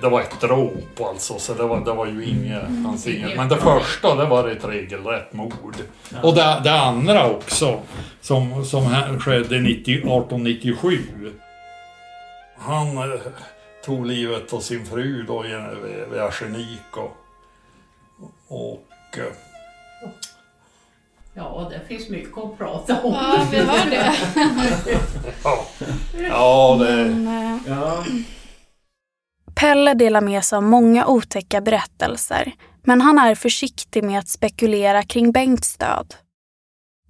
Det 0.00 0.08
var 0.08 0.20
ett 0.20 0.40
dråp 0.40 1.00
alltså, 1.00 1.38
så 1.38 1.54
det 1.54 1.62
var, 1.62 1.80
det 1.84 1.92
var 1.92 2.06
ju 2.06 2.24
inget... 2.24 2.62
fanns 2.84 3.06
inget. 3.06 3.36
Men 3.36 3.48
det 3.48 3.56
första, 3.56 4.14
det 4.14 4.24
var 4.26 4.48
ett 4.48 4.64
regelrätt 4.64 5.32
mord. 5.32 5.76
Och 6.22 6.34
det, 6.34 6.60
det 6.64 6.72
andra 6.80 7.30
också, 7.30 7.80
som, 8.20 8.64
som 8.64 8.86
här 8.86 9.18
skedde 9.18 9.60
90, 9.60 9.94
1897. 9.94 10.98
Han 12.58 12.98
eh, 12.98 13.20
tog 13.84 14.06
livet 14.06 14.52
av 14.52 14.60
sin 14.60 14.86
fru 14.86 15.22
då 15.22 15.44
i- 15.46 15.48
vid, 15.84 16.08
vid 16.12 16.20
arsenik 16.20 16.96
och... 16.96 17.16
Och... 18.48 19.18
eh, 19.18 19.24
Ja, 21.36 21.70
det 21.72 21.80
finns 21.88 22.08
mycket 22.08 22.38
att 22.38 22.58
prata 22.58 23.00
om. 23.02 23.12
Ja, 23.12 23.46
vi 23.50 23.58
har 23.58 23.90
det. 23.90 24.12
Ja, 25.44 25.66
ja 26.30 26.76
det... 26.80 27.04
Pelle 29.74 29.94
delar 29.94 30.20
med 30.20 30.44
sig 30.44 30.56
av 30.56 30.62
många 30.62 31.06
otäcka 31.06 31.60
berättelser, 31.60 32.52
men 32.82 33.00
han 33.00 33.18
är 33.18 33.34
försiktig 33.34 34.04
med 34.04 34.18
att 34.18 34.28
spekulera 34.28 35.02
kring 35.02 35.32
Bengts 35.32 35.76
död. 35.76 36.14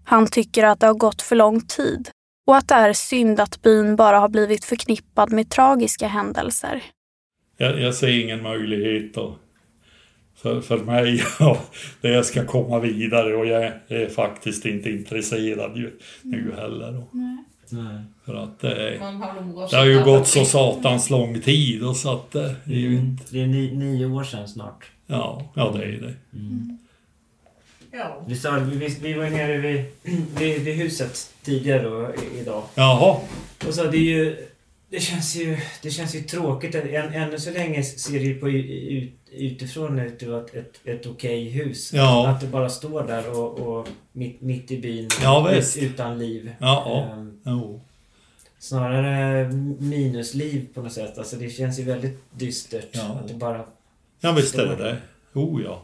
Han 0.04 0.26
tycker 0.26 0.64
att 0.64 0.80
det 0.80 0.87
har 0.87 0.94
gått 0.94 1.23
för 1.23 1.37
lång 1.37 1.61
tid 1.61 2.09
och 2.47 2.56
att 2.56 2.68
det 2.68 2.75
är 2.75 2.92
synd 2.92 3.40
att 3.40 3.62
byn 3.62 3.97
bara 3.97 4.18
har 4.18 4.28
blivit 4.28 4.64
förknippad 4.64 5.33
med 5.33 5.50
tragiska 5.50 6.06
händelser. 6.06 6.83
Jag, 7.56 7.80
jag 7.80 7.94
ser 7.94 8.25
ingen 8.25 8.42
möjlighet 8.42 9.14
då. 9.14 9.37
För, 10.37 10.61
för 10.61 10.78
mig, 10.78 11.23
ja, 11.38 11.59
det 12.00 12.09
jag 12.09 12.25
ska 12.25 12.47
komma 12.47 12.78
vidare 12.80 13.37
och 13.37 13.47
jag 13.47 13.73
är 13.88 14.09
faktiskt 14.09 14.66
inte 14.66 14.90
intresserad 14.90 15.76
ju, 15.76 15.99
nu 16.23 16.54
heller. 16.56 16.92
Då. 16.92 17.09
Nej. 17.12 17.44
För 18.25 18.35
att 18.35 18.61
det, 18.61 18.99
det 19.71 19.76
har 19.76 19.85
ju 19.87 20.04
gått 20.04 20.28
så 20.28 20.44
satans 20.44 21.11
lång 21.11 21.40
tid 21.40 21.83
och 21.83 21.97
så 21.97 22.12
att 22.12 22.30
det 22.30 22.54
är 22.64 22.71
ju 22.75 22.87
Mm. 22.87 23.04
inte... 23.04 23.25
Det 23.30 23.42
är 23.42 23.47
ni, 23.47 23.73
nio 23.75 24.06
år 24.06 24.25
sedan 24.25 24.49
snart. 24.49 24.85
Ja, 25.06 25.52
ja 25.54 25.75
det 25.76 25.85
är 25.85 25.88
det. 26.00 26.14
Ja. 27.92 28.25
Vi, 28.28 28.37
sa, 28.37 28.50
vi, 28.50 28.88
vi 29.02 29.12
var 29.14 29.25
ju 29.25 29.30
nere 29.30 29.59
vid, 29.59 29.85
vid, 30.38 30.61
vid 30.61 30.75
huset 30.75 31.35
tidigare 31.42 31.83
då, 31.83 32.11
idag. 32.40 32.62
Jaha. 32.75 33.16
Och 33.68 33.75
så 33.75 33.85
det 33.85 33.97
är 33.97 34.00
ju... 34.00 34.47
Det 34.90 35.00
känns 35.00 35.37
ju, 35.37 35.59
det 35.83 35.90
känns 35.90 36.14
ju 36.14 36.21
tråkigt. 36.21 36.75
att 36.75 36.85
Än, 36.85 37.12
ännu 37.14 37.38
så 37.38 37.50
länge 37.50 37.83
ser 37.83 38.12
det 38.12 38.25
ju 38.25 38.40
på 38.40 38.49
ut, 38.50 39.12
utifrån 39.37 39.99
ut 39.99 40.23
att 40.23 40.29
vara 40.29 40.41
ett, 40.41 40.55
ett, 40.55 40.81
ett 40.85 41.07
okej 41.07 41.49
hus. 41.49 41.93
Ja. 41.93 42.29
Att 42.29 42.41
det 42.41 42.47
bara 42.47 42.69
står 42.69 43.07
där 43.07 43.38
och, 43.38 43.59
och 43.59 43.88
mitt, 44.12 44.41
mitt 44.41 44.71
i 44.71 44.81
byn. 44.81 45.09
Ja, 45.23 45.50
ut- 45.50 45.59
visst. 45.59 45.76
Utan 45.76 46.19
liv. 46.19 46.55
Ja, 46.61 47.09
Ehm, 47.12 47.41
Jo. 47.47 47.81
Snarare 48.59 49.49
minusliv 49.79 50.69
på 50.75 50.83
något 50.83 50.93
sätt. 50.93 51.19
Alltså 51.19 51.37
det 51.37 51.50
känns 51.50 51.79
ju 51.79 51.83
väldigt 51.85 52.19
dystert. 52.31 52.88
Ja. 52.93 53.03
Att 53.03 53.29
det 53.29 53.35
bara... 53.35 53.64
Ja 54.21 54.33
visst 54.33 54.55
är 54.55 54.67
det 54.67 54.76
det. 54.76 54.97
Oh 55.35 55.62
ja. 55.62 55.83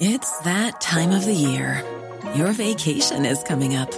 It's 0.00 0.42
that 0.44 0.80
time 0.80 1.16
of 1.18 1.24
the 1.24 1.32
year. 1.34 1.82
Your 2.36 2.52
vacation 2.52 3.24
is 3.26 3.44
coming 3.44 3.76
up. 3.76 3.90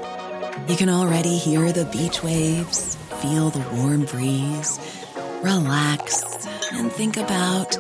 You 0.68 0.76
can 0.76 0.88
already 0.88 1.36
hear 1.38 1.72
the 1.72 1.84
beach 1.84 2.22
waves, 2.22 2.96
feel 3.22 3.50
the 3.50 3.62
warm 3.76 4.04
breeze, 4.04 4.80
relax, 5.44 6.46
and 6.72 6.90
think 6.90 7.16
about 7.16 7.78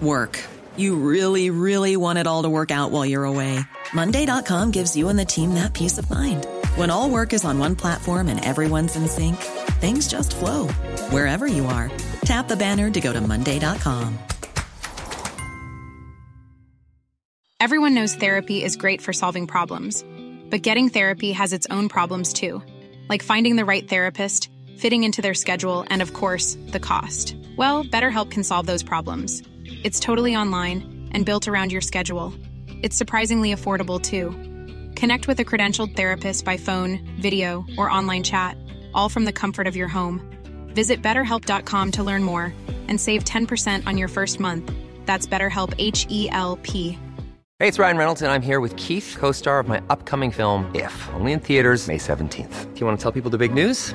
work. 0.00 0.42
You 0.76 0.96
really, 0.96 1.50
really 1.50 1.96
want 1.96 2.18
it 2.18 2.26
all 2.26 2.44
to 2.44 2.48
work 2.48 2.70
out 2.70 2.90
while 2.90 3.04
you're 3.04 3.24
away. 3.24 3.60
Monday.com 3.92 4.70
gives 4.70 4.96
you 4.96 5.08
and 5.08 5.18
the 5.18 5.24
team 5.24 5.54
that 5.54 5.74
peace 5.74 5.98
of 5.98 6.08
mind. 6.08 6.46
When 6.76 6.88
all 6.90 7.10
work 7.10 7.32
is 7.32 7.44
on 7.44 7.58
one 7.58 7.76
platform 7.76 8.28
and 8.28 8.44
everyone's 8.44 8.96
in 8.96 9.06
sync, 9.06 9.36
things 9.80 10.08
just 10.08 10.34
flow 10.34 10.68
wherever 11.10 11.46
you 11.46 11.66
are. 11.66 11.90
Tap 12.22 12.48
the 12.48 12.56
banner 12.56 12.90
to 12.90 13.00
go 13.00 13.12
to 13.12 13.20
Monday.com. 13.20 14.18
Everyone 17.60 17.92
knows 17.92 18.14
therapy 18.14 18.62
is 18.62 18.76
great 18.76 19.02
for 19.02 19.12
solving 19.12 19.48
problems, 19.48 20.04
but 20.48 20.62
getting 20.62 20.88
therapy 20.88 21.32
has 21.32 21.52
its 21.52 21.66
own 21.70 21.88
problems 21.88 22.32
too, 22.32 22.62
like 23.08 23.22
finding 23.24 23.56
the 23.56 23.64
right 23.64 23.86
therapist, 23.86 24.48
fitting 24.78 25.04
into 25.04 25.20
their 25.20 25.34
schedule, 25.34 25.84
and 25.90 26.00
of 26.00 26.14
course, 26.14 26.56
the 26.68 26.80
cost. 26.80 27.36
Well, 27.56 27.84
BetterHelp 27.84 28.30
can 28.30 28.44
solve 28.44 28.66
those 28.66 28.82
problems. 28.82 29.42
It's 29.84 30.00
totally 30.00 30.36
online 30.36 31.10
and 31.12 31.26
built 31.26 31.48
around 31.48 31.72
your 31.72 31.80
schedule. 31.80 32.32
It's 32.82 32.96
surprisingly 32.96 33.52
affordable 33.54 34.00
too. 34.00 34.30
Connect 34.94 35.26
with 35.28 35.40
a 35.40 35.44
credentialed 35.44 35.96
therapist 35.96 36.44
by 36.44 36.56
phone, 36.56 37.00
video, 37.20 37.64
or 37.76 37.90
online 37.90 38.22
chat, 38.22 38.56
all 38.94 39.08
from 39.08 39.24
the 39.24 39.32
comfort 39.32 39.66
of 39.66 39.76
your 39.76 39.88
home. 39.88 40.20
Visit 40.74 41.02
betterhelp.com 41.02 41.92
to 41.92 42.04
learn 42.04 42.22
more 42.22 42.54
and 42.86 43.00
save 43.00 43.24
10% 43.24 43.86
on 43.86 43.98
your 43.98 44.08
first 44.08 44.40
month. 44.40 44.72
That's 45.06 45.26
BetterHelp 45.26 45.74
H 45.78 46.06
E 46.08 46.28
L 46.30 46.56
P. 46.62 46.98
Hey, 47.58 47.66
it's 47.66 47.80
Ryan 47.80 47.96
Reynolds, 47.96 48.22
and 48.22 48.30
I'm 48.30 48.42
here 48.42 48.60
with 48.60 48.76
Keith, 48.76 49.16
co 49.18 49.32
star 49.32 49.58
of 49.58 49.66
my 49.66 49.82
upcoming 49.90 50.30
film, 50.30 50.70
If, 50.74 51.08
only 51.14 51.32
in 51.32 51.40
theaters, 51.40 51.88
May 51.88 51.98
17th. 51.98 52.72
Do 52.72 52.80
you 52.80 52.86
want 52.86 52.98
to 52.98 53.02
tell 53.02 53.10
people 53.10 53.30
the 53.30 53.38
big 53.38 53.52
news? 53.52 53.94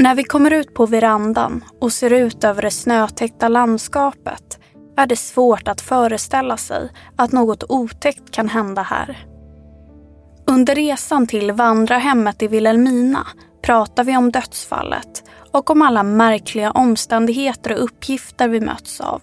När 0.00 0.14
vi 0.14 0.24
kommer 0.24 0.50
ut 0.50 0.74
på 0.74 0.86
verandan 0.86 1.64
och 1.80 1.92
ser 1.92 2.12
ut 2.12 2.44
över 2.44 2.62
det 2.62 2.70
snötäckta 2.70 3.48
landskapet 3.48 4.58
är 4.96 5.06
det 5.06 5.16
svårt 5.16 5.68
att 5.68 5.80
föreställa 5.80 6.56
sig 6.56 6.90
att 7.16 7.32
något 7.32 7.64
otäckt 7.68 8.30
kan 8.30 8.48
hända 8.48 8.82
här. 8.82 9.26
Under 10.46 10.74
resan 10.74 11.26
till 11.26 11.52
vandrarhemmet 11.52 12.42
i 12.42 12.48
Vilhelmina 12.48 13.26
pratar 13.62 14.04
vi 14.04 14.16
om 14.16 14.32
dödsfallet 14.32 15.24
och 15.52 15.70
om 15.70 15.82
alla 15.82 16.02
märkliga 16.02 16.70
omständigheter 16.70 17.72
och 17.72 17.84
uppgifter 17.84 18.48
vi 18.48 18.60
möts 18.60 19.00
av. 19.00 19.22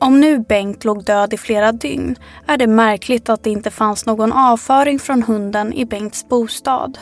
Om 0.00 0.20
nu 0.20 0.38
Bengt 0.38 0.84
låg 0.84 1.04
död 1.04 1.34
i 1.34 1.36
flera 1.36 1.72
dygn 1.72 2.16
är 2.46 2.56
det 2.56 2.66
märkligt 2.66 3.28
att 3.28 3.44
det 3.44 3.50
inte 3.50 3.70
fanns 3.70 4.06
någon 4.06 4.32
avföring 4.32 4.98
från 4.98 5.22
hunden 5.22 5.72
i 5.72 5.84
Bengts 5.84 6.28
bostad. 6.28 6.98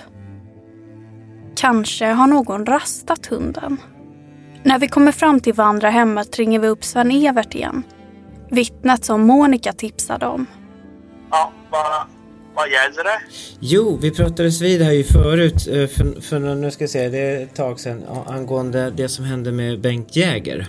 Kanske 1.57 2.07
har 2.07 2.27
någon 2.27 2.67
rastat 2.67 3.27
hunden. 3.27 3.77
När 4.63 4.79
vi 4.79 4.89
kommer 4.89 5.13
fram 5.13 5.41
till 5.41 5.53
vandrarhemmet 5.53 6.39
ringer 6.39 6.59
vi 6.59 6.69
upp 6.69 6.85
Sven-Evert 6.85 7.55
igen. 7.55 7.83
Vittnet 8.51 9.05
som 9.05 9.21
Monica 9.21 9.73
tipsade 9.73 10.27
om. 10.27 10.47
Ja, 11.31 11.53
vad, 11.71 12.07
vad 12.55 12.71
gäller 12.71 13.05
det? 13.05 13.21
Jo, 13.61 13.99
vi 14.03 14.11
pratades 14.11 14.61
vid 14.61 14.83
här 14.83 14.93
ju 14.93 15.05
förut, 15.05 15.69
eh, 15.69 15.87
för, 15.87 16.21
för 16.21 16.55
nu 16.55 16.71
ska 16.71 16.83
jag 16.83 16.91
säga, 16.91 17.11
det 17.11 17.19
är 17.19 17.43
ett 17.43 17.55
tag 17.55 17.81
sedan, 17.81 18.05
angående 18.27 18.91
det 18.91 19.09
som 19.09 19.25
hände 19.25 19.53
med 19.53 19.81
Bengt 19.81 20.17
Jäger. 20.17 20.67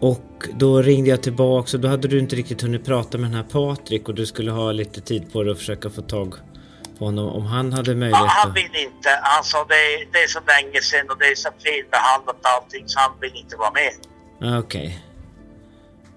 Och 0.00 0.48
då 0.58 0.82
ringde 0.82 1.10
jag 1.10 1.22
tillbaka 1.22 1.76
och 1.76 1.80
då 1.80 1.88
hade 1.88 2.08
du 2.08 2.18
inte 2.18 2.36
riktigt 2.36 2.62
hunnit 2.62 2.84
prata 2.84 3.18
med 3.18 3.30
den 3.30 3.36
här 3.36 3.42
Patrik 3.42 4.08
och 4.08 4.14
du 4.14 4.26
skulle 4.26 4.50
ha 4.50 4.72
lite 4.72 5.00
tid 5.00 5.32
på 5.32 5.42
dig 5.42 5.52
att 5.52 5.58
försöka 5.58 5.90
få 5.90 6.02
tag 6.02 6.34
på 7.02 7.06
honom 7.06 7.28
om 7.28 7.46
han 7.46 7.72
hade 7.72 7.90
Ja, 7.90 7.96
möjlighet 7.96 8.26
han 8.28 8.52
vill 8.52 8.74
inte. 8.76 9.10
Sa 9.42 9.64
det, 9.64 9.74
det 10.12 10.18
är 10.22 10.28
så 10.28 10.40
länge 10.54 10.80
sedan 10.80 11.10
och 11.10 11.18
det 11.18 11.24
är 11.26 11.34
så 11.34 11.48
felbehandlat 11.64 12.36
allting 12.42 12.88
så 12.88 13.00
han 13.00 13.12
vill 13.20 13.34
inte 13.36 13.56
vara 13.56 13.70
med. 13.70 13.92
Ah, 14.54 14.58
Okej. 14.58 14.98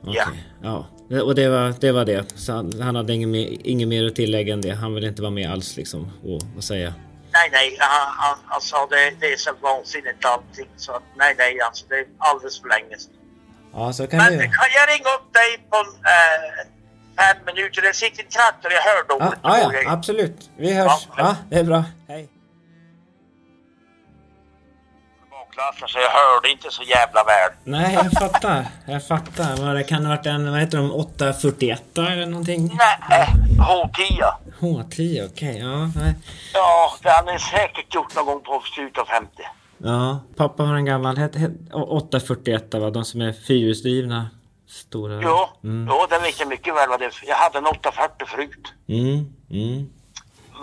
Okej. 0.03 0.15
Ja. 0.17 0.27
Ja. 0.63 0.85
Det- 1.09 1.21
Och 1.21 1.35
det 1.35 1.49
var 1.49 1.73
det. 1.81 1.91
Var 1.91 2.05
det. 2.05 2.25
Så 2.39 2.51
han, 2.53 2.81
han 2.81 2.95
hade 2.95 3.13
inget 3.13 3.29
mer, 3.29 3.57
inget 3.63 3.87
mer 3.87 4.05
att 4.05 4.15
tillägga 4.15 4.53
än 4.53 4.61
det. 4.61 4.73
Han 4.75 4.93
ville 4.95 5.07
inte 5.07 5.21
vara 5.21 5.31
med 5.31 5.51
alls 5.51 5.77
liksom 5.77 6.01
och, 6.23 6.41
och 6.57 6.63
säga. 6.63 6.93
Nej, 7.33 7.49
nej, 7.51 7.77
han, 7.79 8.37
han, 8.45 8.61
sa 8.61 8.87
det, 8.89 9.11
det 9.19 9.33
är 9.33 9.37
så 9.37 9.51
vansinnigt 9.61 10.25
allting 10.25 10.69
så 10.77 10.91
att 10.91 11.03
nej, 11.15 11.35
nej, 11.37 11.61
alltså 11.61 11.85
det 11.89 11.95
är 11.95 12.05
alldeles 12.17 12.61
för 12.61 12.69
länge 12.69 12.97
sedan. 12.97 13.13
Ja, 13.73 13.93
så 13.93 14.07
kan 14.07 14.17
Men 14.17 14.31
du 14.33 14.39
kan 14.39 14.69
jag 14.79 14.85
ringa 14.93 15.09
upp 15.17 15.27
dig 15.39 15.51
på 15.71 15.77
eh, 16.13 16.51
fem 17.17 17.37
minuter? 17.45 17.81
Det 17.81 17.93
sitter 17.95 18.23
en 18.23 18.29
traktor, 18.29 18.71
jag 18.71 18.81
hör 18.81 19.05
Ja, 19.09 19.15
dåligt. 19.25 19.39
ja, 19.73 19.81
ja, 19.83 19.91
absolut. 19.91 20.49
Vi 20.57 20.73
hörs. 20.73 21.07
Ja, 21.17 21.35
det 21.49 21.55
är 21.59 21.63
bra. 21.63 21.83
Hej. 22.07 22.29
Klassen, 25.51 25.87
så 25.87 25.99
jag 25.99 26.09
hörde 26.09 26.49
inte 26.51 26.71
så 26.71 26.83
jävla 26.83 27.23
väl. 27.23 27.51
Nej, 27.63 27.93
jag 27.93 28.11
fattar. 28.11 28.65
Jag 28.85 29.07
fattar. 29.07 29.65
Vad 29.65 29.75
det 29.75 29.83
kan 29.83 30.05
ha 30.05 30.09
varit 30.15 30.25
en, 30.25 30.51
vad 30.51 30.59
heter 30.59 30.77
de, 30.77 30.91
841 30.91 31.97
eller 31.97 32.25
någonting? 32.25 32.77
Nej, 33.09 33.27
H10. 33.57 34.33
H10, 34.59 35.25
okej. 35.31 35.57
Ja, 35.59 35.89
nej. 35.95 36.13
Ja, 36.53 36.93
det 37.03 37.09
har 37.09 37.33
ni 37.33 37.39
säkert 37.39 37.95
gjort 37.95 38.15
någon 38.15 38.25
gång 38.25 38.41
på 38.41 38.61
slutet 38.75 38.97
av 38.97 39.05
50. 39.05 39.29
Ja, 39.77 40.19
pappa 40.35 40.63
har 40.63 40.75
en 40.75 40.85
gammal, 40.85 41.17
het, 41.17 41.35
het, 41.35 41.51
841 41.73 42.73
va? 42.73 42.89
De 42.89 43.05
som 43.05 43.21
är 43.21 43.33
fyrhjulsdrivna. 43.33 44.29
Stora. 44.67 45.21
Jo, 45.23 45.47
Mm. 45.63 45.87
jo, 45.89 46.05
det 46.09 46.19
vet 46.19 46.39
jag 46.39 46.47
mycket 46.49 46.75
väl 46.75 46.89
vad 46.89 46.99
det 46.99 47.05
är. 47.05 47.13
Jag 47.27 47.35
hade 47.35 47.57
en 47.57 47.65
840 47.67 48.25
förut. 48.27 48.73
Mm, 48.87 49.33
mm. 49.51 49.89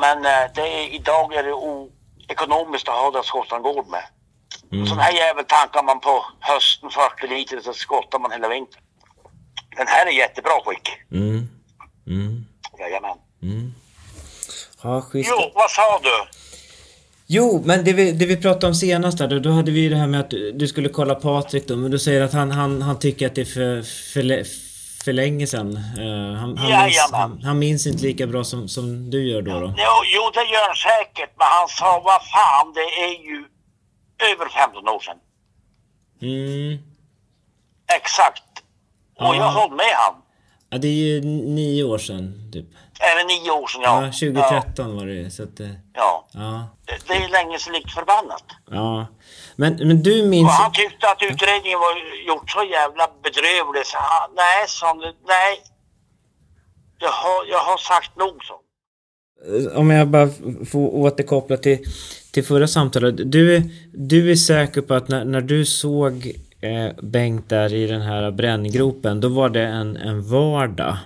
Men 0.00 0.18
eh, 0.26 0.50
det 0.54 0.60
är, 0.60 0.94
idag 0.94 1.34
är 1.34 1.42
det 1.42 1.52
oekonomiskt 1.52 2.88
att 2.88 2.94
ha 2.94 3.10
den 3.10 3.24
skottan 3.24 3.62
gård 3.62 3.86
med. 3.88 4.04
Mm. 4.72 4.86
Sån 4.86 4.98
här 4.98 5.12
jävel 5.12 5.44
tankar 5.44 5.82
man 5.82 6.00
på 6.00 6.24
hösten 6.40 6.90
40 6.90 7.26
liter 7.26 7.60
så 7.60 7.72
skottar 7.74 8.18
man 8.18 8.32
hela 8.32 8.48
vintern. 8.48 8.80
Den 9.76 9.86
här 9.86 10.06
är 10.06 10.10
jättebra 10.10 10.52
skick. 10.64 10.88
Mm. 11.12 11.48
Mm. 12.06 12.46
Jajamän. 12.78 13.16
Mm. 13.42 13.74
Ja, 14.82 15.02
schysst. 15.02 15.30
Jo, 15.38 15.50
vad 15.54 15.70
sa 15.70 16.00
du? 16.02 16.26
Jo, 17.26 17.62
men 17.64 17.84
det 17.84 17.92
vi, 17.92 18.12
det 18.12 18.26
vi 18.26 18.36
pratade 18.36 18.66
om 18.66 18.74
senast 18.74 19.18
där, 19.18 19.40
då, 19.40 19.50
hade 19.50 19.70
vi 19.70 19.80
ju 19.80 19.88
det 19.88 19.96
här 19.96 20.06
med 20.06 20.20
att 20.20 20.30
du, 20.54 20.66
skulle 20.68 20.88
kolla 20.88 21.14
Patrik 21.14 21.68
då, 21.68 21.76
men 21.76 21.90
du 21.90 21.98
säger 21.98 22.22
att 22.22 22.32
han, 22.32 22.50
han, 22.50 22.82
han 22.82 22.98
tycker 22.98 23.26
att 23.26 23.34
det 23.34 23.40
är 23.40 23.44
för, 23.44 23.82
för, 24.12 24.44
för 25.04 25.12
länge 25.12 25.46
sedan. 25.46 25.76
Eh, 25.76 26.34
han, 26.40 26.56
han, 26.58 26.84
minns, 26.86 27.10
han, 27.12 27.42
han 27.42 27.58
minns 27.58 27.86
inte 27.86 28.02
lika 28.02 28.26
bra 28.26 28.44
som, 28.44 28.68
som 28.68 29.10
du 29.10 29.28
gör 29.30 29.42
då. 29.42 29.50
då. 29.60 29.66
Jo, 29.66 29.94
jo, 30.14 30.30
det 30.34 30.40
gör 30.52 30.66
han 30.66 30.76
säkert. 30.76 31.30
Men 31.38 31.46
han 31.58 31.68
sa, 31.68 32.02
vad 32.04 32.20
fan, 32.34 32.72
det 32.74 32.80
är 33.04 33.24
ju 33.30 33.44
över 34.32 34.48
15 34.48 34.88
år 34.88 35.00
sedan. 35.00 35.16
Mm. 36.22 36.78
Exakt. 37.96 38.42
Och 39.18 39.24
Ja. 39.24 39.36
jag 39.36 39.52
håller 39.52 39.76
med 39.76 39.94
han. 39.96 40.14
Ja, 40.70 40.78
det 40.78 40.88
är 40.88 40.92
ju 40.92 41.20
nio 41.24 41.84
år 41.84 41.98
sedan, 41.98 42.50
typ. 42.52 42.66
Är 43.08 43.14
det 43.18 43.24
nio 43.34 43.50
år 43.50 43.66
sedan? 43.68 43.82
Ja. 43.84 44.04
Ja, 44.04 44.12
2013 44.12 44.96
var 44.96 45.06
det 45.06 45.30
så 45.30 45.42
att... 45.42 45.60
eh, 45.60 45.68
Ja. 45.94 46.28
Ja. 46.32 46.68
Det, 47.08 47.14
är 47.14 47.28
länge 47.28 47.58
sedan 47.58 47.72
likt 47.72 47.92
förbannat. 47.92 48.44
Ja. 48.70 49.06
Men, 49.56 49.74
men 49.88 50.02
du 50.02 50.26
minns... 50.26 50.46
Och 50.48 50.52
han 50.52 50.72
tyckte 50.72 51.06
att 51.10 51.22
utredningen 51.22 51.78
var 51.78 51.92
gjort 52.28 52.50
så 52.50 52.62
jävla 52.64 53.04
bedrövlig 53.22 53.86
så 53.86 53.96
han, 54.00 54.30
nej, 54.36 54.64
sa 54.68 54.94
nej. 55.26 55.52
Jag 56.98 57.08
har, 57.10 57.44
jag 57.50 57.58
har 57.58 57.76
sagt 57.76 58.16
nog 58.16 58.36
så. 58.44 58.54
Eh, 59.72 59.78
Om 59.78 59.90
jag 59.90 60.08
bara 60.08 60.28
får 60.70 60.94
återkoppla 60.94 61.56
till, 61.56 61.78
till 62.32 62.44
förra 62.44 62.68
samtalet. 62.68 63.14
Du, 63.32 63.62
du 63.94 64.30
är 64.30 64.36
säker 64.36 64.80
på 64.82 64.94
att 64.94 65.08
när, 65.08 65.24
när 65.24 65.40
du 65.40 65.64
såg 65.66 66.32
eh, 66.60 66.92
Bengt 67.02 67.48
där 67.48 67.74
i 67.74 67.86
den 67.86 68.00
här 68.02 68.30
bränngropen, 68.30 69.20
då 69.20 69.28
var 69.28 69.48
det 69.48 69.66
en, 69.66 69.96
en 69.96 70.22
vardag? 70.30 70.96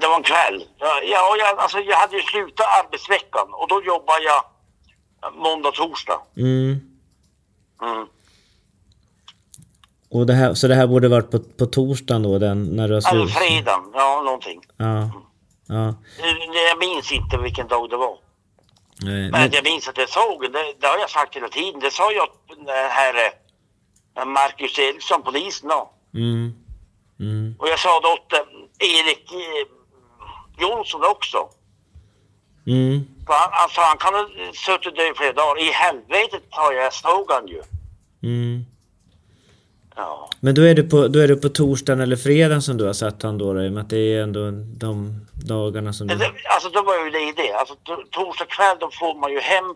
Det 0.00 0.06
var 0.06 0.16
en 0.16 0.22
kväll. 0.22 0.64
Ja, 0.78 1.00
ja, 1.04 1.36
jag, 1.38 1.58
alltså, 1.58 1.78
jag 1.78 1.96
hade 1.96 2.16
ju 2.16 2.22
slutat 2.22 2.66
arbetsveckan 2.84 3.46
och 3.52 3.68
då 3.68 3.82
jobbade 3.82 4.22
jag 4.24 4.42
måndag, 5.34 5.70
torsdag. 5.72 6.20
Mm. 6.36 6.80
Mm. 7.82 8.06
Och 10.10 10.26
det 10.26 10.32
här, 10.34 10.54
så 10.54 10.68
det 10.68 10.74
här 10.74 10.86
borde 10.86 11.08
varit 11.08 11.30
på, 11.30 11.38
på 11.58 11.66
torsdagen 11.66 12.22
då, 12.22 12.38
den, 12.38 12.64
när 12.76 12.88
du 12.88 12.94
har 12.94 13.00
slut? 13.00 13.30
fredagen, 13.34 13.90
ja 13.94 14.22
någonting. 14.24 14.60
Ja. 14.76 15.10
Ja. 15.68 15.88
Eh, 15.88 16.64
Jag 16.70 16.78
minns 16.78 17.12
inte 17.12 17.36
vilken 17.38 17.68
dag 17.68 17.90
det 17.90 17.96
var. 17.96 18.18
Nej, 19.02 19.30
Men 19.30 19.30
men, 19.30 19.50
jag 19.52 19.64
minns 19.64 19.88
att 19.88 19.96
jag 19.98 20.08
såg 20.08 20.42
det, 20.52 20.74
det 20.80 20.86
har 20.86 20.98
jag 20.98 21.10
sagt 21.10 21.36
hela 21.36 21.48
tiden. 21.48 21.80
Det 21.80 21.90
sa 21.90 22.12
jag 22.12 22.28
den 22.56 22.66
här 22.90 23.14
eh, 24.18 24.24
Marcus 24.24 24.78
Eriksson, 24.78 25.22
polisen 25.22 25.68
då. 25.68 25.90
mm. 26.14 26.52
Mm. 27.20 27.54
Och 27.58 27.68
jag 27.68 27.78
sa 27.78 28.00
det 28.00 28.08
åt 28.08 28.32
eh, 28.32 28.38
Erik 28.78 29.30
Jonsson 30.60 31.00
också. 31.04 31.38
Mm. 32.66 33.04
För 33.26 33.32
han, 33.32 33.50
alltså, 33.52 33.80
han 33.80 33.98
kan 33.98 34.14
ha 34.14 34.28
suttit 34.66 34.96
död 34.96 35.10
i 35.12 35.14
flera 35.16 35.32
dagar. 35.32 35.62
I 35.62 35.70
helvetet 35.72 36.42
har 36.50 36.72
jag 36.72 36.92
såg 36.92 37.30
han 37.30 37.46
ju. 37.48 37.62
Mm. 38.22 38.64
Ja. 39.96 40.30
Men 40.40 40.54
då 40.54 40.62
är, 40.62 40.74
det 40.74 40.82
på, 40.82 41.08
då 41.08 41.18
är 41.18 41.28
det 41.28 41.36
på 41.36 41.48
torsdagen 41.48 42.00
eller 42.00 42.16
fredagen 42.16 42.62
som 42.62 42.76
du 42.76 42.84
har 42.84 42.92
sett 42.92 43.22
han 43.22 43.38
då, 43.38 43.62
i 43.62 43.68
och 43.68 43.72
med 43.72 43.82
att 43.82 43.90
det 43.90 44.14
är 44.14 44.22
ändå 44.22 44.50
de 44.84 45.26
dagarna 45.32 45.92
som 45.92 46.06
du... 46.06 46.14
alltså 46.54 46.68
då 46.70 46.82
var 46.82 47.04
ju 47.04 47.10
det 47.10 47.42
det. 47.42 47.52
Alltså 47.52 47.74
to- 47.74 48.04
torsdag 48.10 48.44
kväll 48.44 48.76
då 48.80 48.90
får 49.00 49.14
man 49.20 49.32
ju 49.32 49.40
hem. 49.40 49.74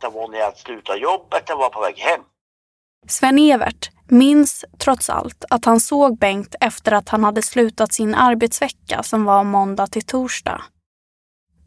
Det 0.00 0.08
var 0.08 0.28
när 0.28 0.38
jag 0.38 0.56
slutade 0.56 0.98
jobbet, 0.98 1.42
jag 1.48 1.56
var 1.56 1.68
på 1.70 1.80
väg 1.80 1.98
hem. 1.98 2.20
Sven-Evert 3.08 3.90
minns 4.08 4.64
trots 4.78 5.10
allt 5.10 5.44
att 5.50 5.64
han 5.64 5.80
såg 5.80 6.18
Bengt 6.18 6.54
efter 6.60 6.92
att 6.92 7.08
han 7.08 7.24
hade 7.24 7.42
slutat 7.42 7.92
sin 7.92 8.14
arbetsvecka 8.14 9.02
som 9.02 9.24
var 9.24 9.44
måndag 9.44 9.86
till 9.86 10.06
torsdag. 10.06 10.62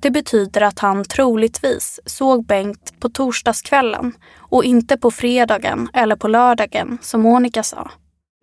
Det 0.01 0.11
betyder 0.11 0.61
att 0.61 0.79
han 0.79 1.03
troligtvis 1.03 1.99
såg 2.05 2.45
Bengt 2.45 2.99
på 2.99 3.09
torsdagskvällen 3.09 4.13
och 4.37 4.63
inte 4.63 4.97
på 4.97 5.11
fredagen 5.11 5.89
eller 5.93 6.15
på 6.15 6.27
lördagen 6.27 6.97
som 7.01 7.21
Monica 7.21 7.63
sa. 7.63 7.91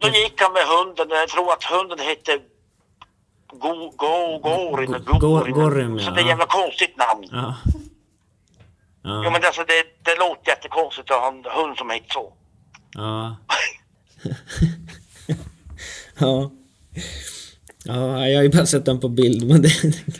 Då 0.00 0.09
gick 0.09 0.40
han 0.42 0.53
med 0.53 0.62
hunden, 0.62 1.07
jag 1.11 1.29
tror 1.29 1.53
att 1.53 1.64
hunden 1.64 1.98
hette 1.98 2.38
Go, 3.53 3.92
Go, 3.96 4.38
Gorin, 4.38 4.94
Go- 5.07 5.18
Gorin. 5.53 5.98
Ja. 5.98 6.05
Så 6.05 6.11
det 6.11 6.20
är 6.20 6.22
ett 6.24 6.29
jävla 6.29 6.46
konstigt 6.46 6.96
namn. 6.96 7.24
Ja. 7.31 7.57
Ja. 9.03 9.22
Jo 9.24 9.31
men 9.31 9.44
alltså 9.44 9.64
det, 9.64 9.85
det 10.05 10.18
låter 10.18 10.50
jättekonstigt 10.50 11.11
att 11.11 11.20
ha 11.20 11.29
en 11.29 11.44
hund 11.44 11.76
som 11.76 11.90
heter 11.90 12.11
så. 12.12 12.33
Ja. 13.00 13.36
ja. 16.18 16.50
Ja, 17.84 18.28
jag 18.28 18.38
har 18.38 18.42
ju 18.42 18.48
bara 18.48 18.66
sett 18.66 18.84
den 18.84 19.00
på 19.00 19.08
bild, 19.08 19.48
men 19.48 19.62
det, 19.62 19.68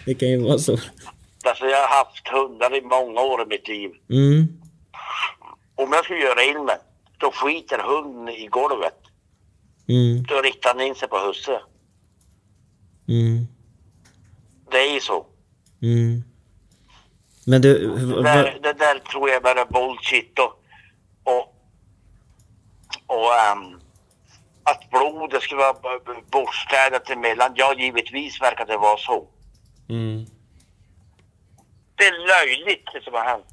det 0.05 0.15
kan 0.15 0.29
ju 0.29 0.37
vara 0.37 0.59
så. 0.59 0.73
Alltså 1.45 1.65
jag 1.65 1.87
har 1.87 1.97
haft 1.97 2.29
hundar 2.29 2.77
i 2.77 2.81
många 2.81 3.21
år 3.21 3.43
i 3.43 3.47
mitt 3.47 3.69
liv. 3.69 3.91
Mm. 4.11 4.49
Om 5.75 5.93
jag 5.93 6.05
skulle 6.05 6.21
göra 6.21 6.43
in 6.43 6.65
mig, 6.65 6.77
då 7.19 7.31
skiter 7.31 7.79
hunden 7.79 8.35
i 8.35 8.47
golvet. 8.47 8.99
Mm. 9.89 10.23
Då 10.23 10.43
riktar 10.43 10.75
han 10.75 10.81
in 10.81 10.95
sig 10.95 11.09
på 11.09 11.19
husse. 11.19 11.61
Mm. 13.09 13.47
Det 14.71 14.79
är 14.79 14.95
ju 14.95 15.01
så. 15.01 15.27
Mm. 15.83 16.23
Men 17.47 17.63
du... 17.63 17.97
Det 17.97 18.23
där, 18.23 18.59
det 18.63 18.73
där 18.73 18.99
tror 18.99 19.31
jag 19.31 19.43
bara 19.43 19.61
är 19.61 19.67
bullshit 19.67 20.39
och, 20.39 20.60
och 23.11 23.35
ehm, 23.35 23.81
att 24.63 24.91
blodet 24.91 25.43
skulle 25.43 25.61
vara 25.61 26.01
bortstädat 26.31 27.11
emellan. 27.11 27.53
Ja, 27.55 27.75
givetvis 27.79 28.41
verkar 28.41 28.67
det 28.67 28.77
vara 28.77 28.99
så. 28.99 29.29
Mm. 29.89 30.27
Det 31.95 32.05
är 32.05 32.13
löjligt 32.13 32.89
det 32.93 33.03
som 33.05 33.15
har 33.15 33.25
hänt. 33.25 33.53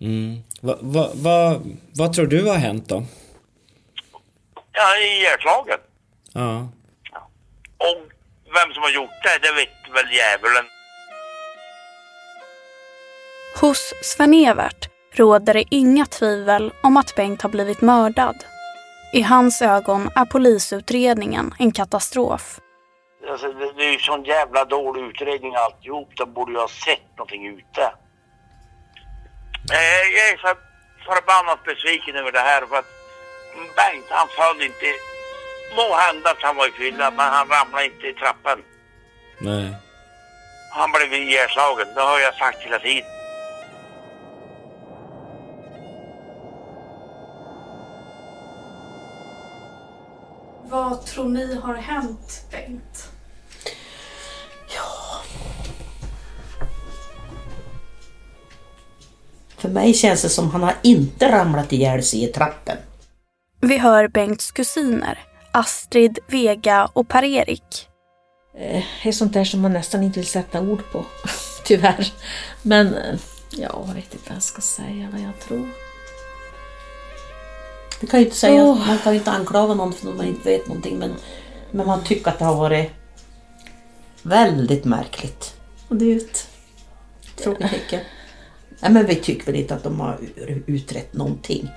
Mm. 0.00 0.42
Va, 0.60 0.76
va, 0.80 1.10
va, 1.14 1.60
vad 1.94 2.12
tror 2.12 2.26
du 2.26 2.48
har 2.48 2.56
hänt 2.56 2.88
då? 2.88 3.04
Jag 4.72 4.98
är 4.98 5.18
ihjälslagen. 5.18 5.78
Ja. 6.32 6.68
Och 7.76 8.00
vem 8.54 8.74
som 8.74 8.82
har 8.82 8.90
gjort 8.90 9.22
det, 9.22 9.38
det 9.42 9.52
vet 9.52 9.94
väl 9.94 10.12
djävulen. 10.12 10.64
Hos 13.60 13.94
Sven-Evert 14.02 14.89
råder 15.14 15.54
det 15.54 15.64
inga 15.70 16.06
tvivel 16.06 16.72
om 16.82 16.96
att 16.96 17.16
Bengt 17.16 17.42
har 17.42 17.50
blivit 17.50 17.80
mördad. 17.80 18.36
I 19.12 19.22
hans 19.22 19.62
ögon 19.62 20.10
är 20.14 20.24
polisutredningen 20.24 21.54
en 21.58 21.72
katastrof. 21.72 22.60
Alltså, 23.30 23.52
det, 23.52 23.84
är 23.84 23.92
ju 23.92 23.98
sån 23.98 24.24
jävla 24.24 24.64
dålig 24.64 25.02
utredning 25.02 25.54
alltihop. 25.54 26.08
De 26.16 26.32
borde 26.32 26.52
ju 26.52 26.58
ha 26.58 26.68
sett 26.68 27.16
någonting 27.16 27.46
ute. 27.46 27.82
Eh, 29.72 30.04
jag 30.16 30.28
är 30.32 30.36
så 30.36 30.54
förbannat 31.06 31.64
besviken 31.64 32.16
över 32.16 32.32
det 32.32 32.38
här 32.38 32.66
för 32.66 32.76
att 32.76 32.90
Bengt 33.76 34.06
han 34.08 34.28
föll 34.28 34.62
inte. 34.62 34.86
Må 35.76 35.96
hända 35.96 36.30
att 36.30 36.42
han 36.42 36.56
var 36.56 36.68
i 36.68 36.70
fylla 36.70 37.10
men 37.10 37.28
han 37.36 37.48
ramlade 37.48 37.84
inte 37.84 38.06
i 38.06 38.12
trappan. 38.12 38.62
Nej. 39.38 39.74
Han 40.70 40.92
blev 40.92 41.12
ihjälslagen. 41.12 41.86
Det 41.94 42.00
har 42.00 42.18
jag 42.18 42.34
sagt 42.34 42.58
hela 42.62 42.78
tiden. 42.78 43.19
Vad 50.70 51.06
tror 51.06 51.28
ni 51.28 51.54
har 51.54 51.74
hänt, 51.74 52.44
Bengt? 52.50 53.08
För 59.56 59.68
mig 59.68 59.94
känns 59.94 60.22
det 60.22 60.28
som 60.28 60.50
han 60.50 60.62
har 60.62 60.74
inte 60.82 61.32
ramlat 61.32 61.72
ihjäl 61.72 62.02
sig 62.02 62.24
i 62.24 62.26
trappen. 62.26 62.76
Vi 63.60 63.78
hör 63.78 64.08
Bengts 64.08 64.50
kusiner, 64.50 65.18
Astrid, 65.52 66.18
Vega 66.28 66.88
och 66.92 67.08
Per-Erik. 67.08 67.88
Eh, 68.58 68.82
Det 69.02 69.08
är 69.08 69.12
sånt 69.12 69.32
där 69.32 69.44
som 69.44 69.60
man 69.60 69.72
nästan 69.72 70.02
inte 70.02 70.20
vill 70.20 70.28
sätta 70.28 70.60
ord 70.60 70.82
på, 70.92 71.04
tyvärr. 71.64 72.12
Men 72.62 72.94
eh, 72.94 73.18
ja, 73.50 73.84
jag 73.86 73.94
vet 73.94 74.14
inte 74.14 74.28
vad 74.28 74.36
jag 74.36 74.42
ska 74.42 74.60
säga, 74.60 75.08
vad 75.12 75.20
jag 75.20 75.40
tror. 75.40 75.68
Vi 78.00 78.06
kan 78.06 78.20
ju 78.20 78.26
inte 78.26 78.36
säga, 78.38 78.62
Åh. 78.64 78.86
man 78.86 78.98
kan 78.98 79.12
ju 79.12 79.18
inte 79.18 79.30
anklaga 79.30 79.74
någon 79.74 79.92
för 79.92 80.08
att 80.08 80.16
man 80.16 80.26
inte 80.26 80.48
vet 80.50 80.66
någonting 80.68 80.98
men, 80.98 81.14
men 81.70 81.86
man 81.86 82.04
tycker 82.04 82.30
att 82.30 82.38
det 82.38 82.44
har 82.44 82.54
varit 82.56 82.90
väldigt 84.22 84.84
märkligt. 84.84 85.54
Och 85.88 85.96
det 85.96 86.04
är 86.04 86.08
ju 86.08 86.16
ett 86.16 86.48
frågetecken. 87.36 88.00
Nej, 88.80 88.90
men 88.92 89.06
vi 89.06 89.14
tycker 89.14 89.46
väl 89.46 89.54
inte 89.54 89.74
att 89.74 89.82
de 89.82 90.00
har 90.00 90.18
utrett 90.66 91.12
någonting. 91.14 91.68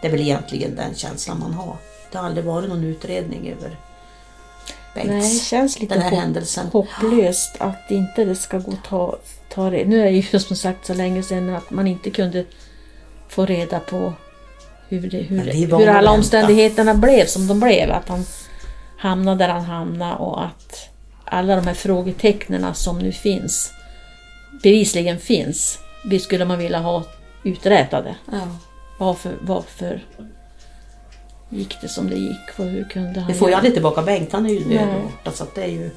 Det 0.00 0.06
är 0.08 0.10
väl 0.12 0.20
egentligen 0.20 0.76
den 0.76 0.94
känslan 0.94 1.38
man 1.40 1.52
har. 1.52 1.76
Det 2.12 2.18
har 2.18 2.24
aldrig 2.26 2.44
varit 2.44 2.68
någon 2.68 2.84
utredning 2.84 3.48
över 3.58 3.76
Bengts, 4.94 5.10
Nej, 5.10 5.20
det 5.34 5.38
känns 5.44 5.80
lite 5.80 5.94
den 5.94 6.02
här 6.02 6.10
hopp- 6.10 6.20
händelsen. 6.20 6.66
hopplöst 6.66 7.56
att 7.58 7.90
inte 7.90 8.24
det 8.24 8.36
ska 8.36 8.58
gå 8.58 8.72
att 8.72 8.84
ta, 8.84 9.18
ta 9.48 9.70
det. 9.70 9.84
Nu 9.84 10.00
är 10.00 10.04
det 10.04 10.10
ju 10.10 10.38
som 10.38 10.56
sagt 10.56 10.86
så 10.86 10.94
länge 10.94 11.22
sedan 11.22 11.54
att 11.56 11.70
man 11.70 11.86
inte 11.86 12.10
kunde 12.10 12.44
få 13.28 13.46
reda 13.46 13.80
på 13.80 14.12
hur, 14.98 15.10
det, 15.10 15.18
hur, 15.18 15.78
hur 15.78 15.88
alla 15.88 16.10
omständigheterna 16.10 16.94
blev 16.94 17.26
som 17.26 17.46
de 17.46 17.60
blev. 17.60 17.90
Att 17.90 18.08
han 18.08 18.24
hamnade 18.98 19.44
där 19.44 19.48
han 19.48 19.64
hamnade 19.64 20.16
och 20.16 20.44
att 20.44 20.88
alla 21.24 21.56
de 21.56 21.66
här 21.66 21.74
frågetecknen 21.74 22.74
som 22.74 22.98
nu 22.98 23.12
finns, 23.12 23.72
bevisligen 24.62 25.18
finns, 25.18 25.78
vi 26.04 26.18
skulle 26.18 26.44
man 26.44 26.58
vilja 26.58 26.78
ha 26.78 27.04
uträtade. 27.44 28.16
Ja. 28.32 28.40
Varför, 28.98 29.32
varför 29.40 30.04
gick 31.48 31.80
det 31.80 31.88
som 31.88 32.10
det 32.10 32.16
gick? 32.16 32.58
Och 32.58 32.64
hur 32.64 32.84
kunde 32.84 33.20
han 33.20 33.32
Vi 33.32 33.38
får 33.38 33.48
göra? 33.48 33.58
aldrig 33.58 33.74
tillbaka 33.74 34.02
Bengt, 34.02 34.32
han 34.32 34.46
är 34.46 34.50
ju 34.50 34.64
död 34.64 35.02
borta 35.02 35.30
så 35.30 35.44
att 35.44 35.54
det 35.54 35.62
är 35.62 35.68
ju... 35.68 35.90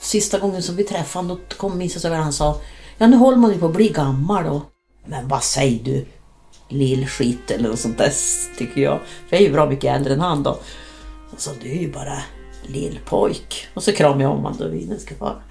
Sista 0.00 0.38
gången 0.38 0.62
som 0.62 0.76
vi 0.76 0.84
träffade 0.84 1.26
honom, 1.26 1.40
då 1.48 1.56
kom 1.56 1.78
minns 1.78 1.92
jag 1.94 2.02
så 2.02 2.14
han 2.14 2.32
sa 2.32 2.60
Ja 2.98 3.06
nu 3.06 3.16
håller 3.16 3.38
man 3.38 3.52
ju 3.52 3.58
på 3.58 3.66
att 3.66 3.72
bli 3.72 3.88
gammal 3.88 4.44
då. 4.44 4.62
Men 5.06 5.28
vad 5.28 5.42
säger 5.42 5.84
du? 5.84 6.06
Lillskit 6.72 7.50
eller 7.50 7.68
något 7.68 7.78
sånt 7.78 7.98
där 7.98 8.12
tycker 8.58 8.80
jag. 8.80 9.00
För 9.28 9.36
jag 9.36 9.40
är 9.40 9.46
ju 9.46 9.52
bra 9.52 9.68
mycket 9.68 9.96
äldre 9.96 10.12
än 10.12 10.20
han 10.20 10.42
då. 10.42 10.60
Och 11.30 11.40
så 11.40 11.50
du 11.62 11.70
är 11.70 11.80
ju 11.80 11.92
bara 11.92 12.18
lillpojk. 12.66 13.68
Och 13.74 13.82
så 13.82 13.92
kramade 13.92 14.22
jag 14.22 14.32
om 14.32 14.38
honom 14.38 14.56
då 14.58 14.68
vi 14.68 14.98
ska 14.98 15.14
vara. 15.18 15.42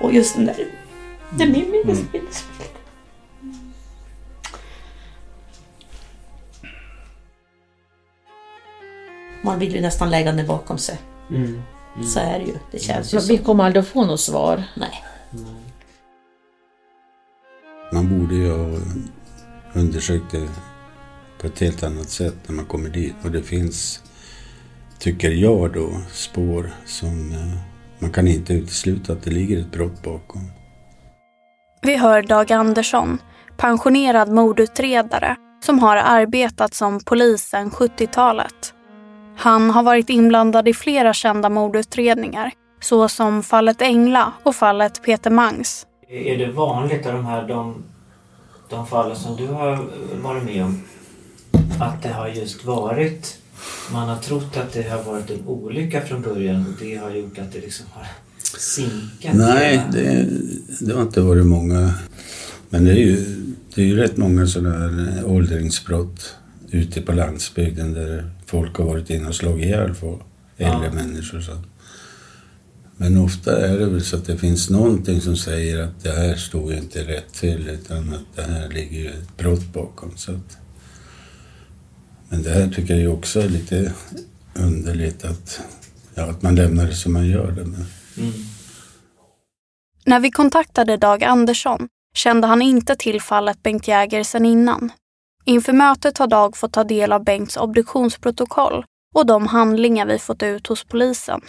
Och 0.00 0.12
just 0.12 0.36
den 0.36 0.46
där... 0.46 0.56
Det 1.30 1.44
är 1.44 1.48
min 1.48 1.70
minnesbild. 1.70 2.28
Man 9.44 9.58
vill 9.58 9.74
ju 9.74 9.80
nästan 9.80 10.10
lägga 10.10 10.32
den 10.32 10.46
bakom 10.46 10.78
sig. 10.78 10.98
Mm. 11.30 11.62
Så 12.04 12.20
är 12.20 12.38
det 12.38 12.44
ju. 12.44 12.54
Det 12.70 12.78
känns 12.78 13.14
ju 13.14 13.20
så. 13.20 13.32
Vi 13.32 13.38
kommer 13.38 13.64
aldrig 13.64 13.82
att 13.82 13.88
få 13.88 14.04
något 14.04 14.20
svar. 14.20 14.62
Nej. 14.76 15.04
Man 17.92 18.18
borde 18.18 18.34
ju 18.34 18.80
undersökt 19.74 20.30
det 20.30 20.48
på 21.40 21.46
ett 21.46 21.60
helt 21.60 21.82
annat 21.82 22.08
sätt 22.08 22.34
när 22.46 22.54
man 22.54 22.64
kommer 22.64 22.90
dit. 22.90 23.14
Och 23.24 23.30
det 23.30 23.42
finns, 23.42 24.02
tycker 24.98 25.30
jag 25.30 25.72
då, 25.72 26.00
spår 26.12 26.70
som 26.86 27.32
eh, 27.32 27.58
man 27.98 28.10
kan 28.10 28.28
inte 28.28 28.52
utesluta 28.52 29.12
att 29.12 29.22
det 29.22 29.30
ligger 29.30 29.60
ett 29.60 29.72
brott 29.72 30.02
bakom. 30.02 30.50
Vi 31.82 31.96
hör 31.96 32.22
Dag 32.22 32.52
Andersson, 32.52 33.18
pensionerad 33.56 34.32
mordutredare 34.32 35.36
som 35.64 35.78
har 35.78 35.96
arbetat 35.96 36.74
som 36.74 37.00
polis 37.04 37.42
sedan 37.42 37.70
70-talet. 37.70 38.74
Han 39.36 39.70
har 39.70 39.82
varit 39.82 40.10
inblandad 40.10 40.68
i 40.68 40.74
flera 40.74 41.14
kända 41.14 41.48
mordutredningar 41.48 42.52
såsom 42.80 43.42
fallet 43.42 43.82
Engla 43.82 44.32
och 44.42 44.56
fallet 44.56 45.02
Peter 45.02 45.30
Mangs. 45.30 45.86
Är 46.08 46.38
det 46.38 46.52
vanligt 46.52 47.06
av 47.06 47.12
de 47.12 47.26
här 47.26 47.48
de, 47.48 47.84
de 48.72 48.86
fallen 48.86 49.16
som 49.16 49.36
du 49.36 49.46
har 49.46 49.88
varit 50.22 50.44
med 50.44 50.64
om 50.64 50.82
att 51.80 52.02
det 52.02 52.08
har 52.08 52.28
just 52.28 52.64
varit 52.64 53.38
man 53.92 54.08
har 54.08 54.16
trott 54.16 54.56
att 54.56 54.72
det 54.72 54.82
har 54.82 55.02
varit 55.02 55.30
en 55.30 55.46
olycka 55.46 56.00
från 56.00 56.22
början 56.22 56.66
och 56.66 56.84
det 56.84 56.96
har 56.96 57.10
gjort 57.10 57.38
att 57.38 57.52
det 57.52 57.60
liksom 57.60 57.86
har 57.92 58.06
sinkat? 58.58 59.34
Nej, 59.34 59.80
det, 59.92 60.28
det 60.80 60.94
har 60.94 61.02
inte 61.02 61.20
varit 61.20 61.46
många. 61.46 61.94
Men 62.70 62.84
det 62.84 62.90
är 62.90 62.96
ju, 62.96 63.16
det 63.74 63.82
är 63.82 63.86
ju 63.86 63.96
rätt 63.96 64.16
många 64.16 64.46
sådana 64.46 64.78
här 64.78 65.24
åldringsbrott 65.24 66.34
ute 66.70 67.02
på 67.02 67.12
landsbygden 67.12 67.92
där 67.92 68.30
folk 68.46 68.76
har 68.76 68.84
varit 68.84 69.10
inne 69.10 69.28
och 69.28 69.34
slagit 69.34 69.64
ihjäl 69.64 69.94
äldre 70.56 70.86
Ja. 70.86 70.92
människor. 70.92 71.40
Så. 71.40 71.52
Men 72.96 73.16
ofta 73.16 73.66
är 73.66 73.78
det 73.78 73.86
väl 73.86 74.04
så 74.04 74.16
att 74.16 74.26
det 74.26 74.38
finns 74.38 74.70
någonting 74.70 75.20
som 75.20 75.36
säger 75.36 75.82
att 75.82 76.02
det 76.02 76.10
här 76.12 76.36
stod 76.36 76.72
ju 76.72 76.78
inte 76.78 77.02
rätt 77.02 77.32
till 77.32 77.68
utan 77.68 78.14
att 78.14 78.36
det 78.36 78.42
här 78.42 78.68
ligger 78.68 78.98
ju 78.98 79.08
ett 79.08 79.36
brott 79.36 79.72
bakom. 79.72 80.16
Så 80.16 80.32
att, 80.32 80.58
men 82.28 82.42
det 82.42 82.50
här 82.50 82.68
tycker 82.68 82.96
jag 82.96 83.14
också 83.14 83.40
är 83.40 83.48
lite 83.48 83.92
underligt 84.54 85.24
att, 85.24 85.60
ja, 86.14 86.30
att 86.30 86.42
man 86.42 86.54
lämnar 86.54 86.86
det 86.86 86.94
som 86.94 87.12
man 87.12 87.26
gör 87.26 87.50
det. 87.50 87.64
Men, 87.64 87.86
Mm. 88.16 88.32
När 90.04 90.20
vi 90.20 90.30
kontaktade 90.30 90.96
Dag 90.96 91.24
Andersson 91.24 91.88
kände 92.14 92.46
han 92.46 92.62
inte 92.62 92.96
till 92.96 93.20
fallet 93.20 93.62
Bengt 93.62 93.88
Jäger 93.88 94.24
sedan 94.24 94.46
innan. 94.46 94.92
Inför 95.44 95.72
mötet 95.72 96.18
har 96.18 96.26
Dag 96.26 96.56
fått 96.56 96.72
ta 96.72 96.84
del 96.84 97.12
av 97.12 97.24
Bengts 97.24 97.56
obduktionsprotokoll 97.56 98.84
och 99.14 99.26
de 99.26 99.46
handlingar 99.46 100.06
vi 100.06 100.18
fått 100.18 100.42
ut 100.42 100.66
hos 100.66 100.84
polisen. 100.84 101.40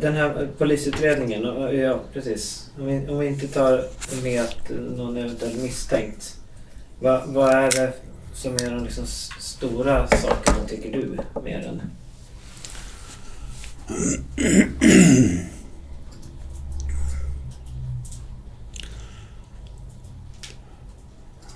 Den 0.00 0.14
här 0.14 0.48
polisutredningen, 0.58 1.44
eh, 1.44 1.80
ja 1.80 2.00
precis. 2.12 2.70
Om 2.78 2.86
vi, 2.86 3.08
om 3.08 3.18
vi 3.18 3.26
inte 3.26 3.48
tar 3.48 3.84
med 4.22 4.42
att 4.42 4.70
någon 4.96 5.16
eventuellt 5.16 5.62
misstänkt. 5.62 6.36
Vad, 7.00 7.28
vad 7.28 7.50
är 7.50 7.70
det 7.70 7.92
som 8.34 8.54
är 8.54 8.70
de 8.70 8.84
liksom 8.84 9.06
stora 9.40 10.08
sakerna 10.08 10.66
tycker 10.68 10.92
du? 10.92 11.18
med 11.42 11.62
den? 11.62 11.82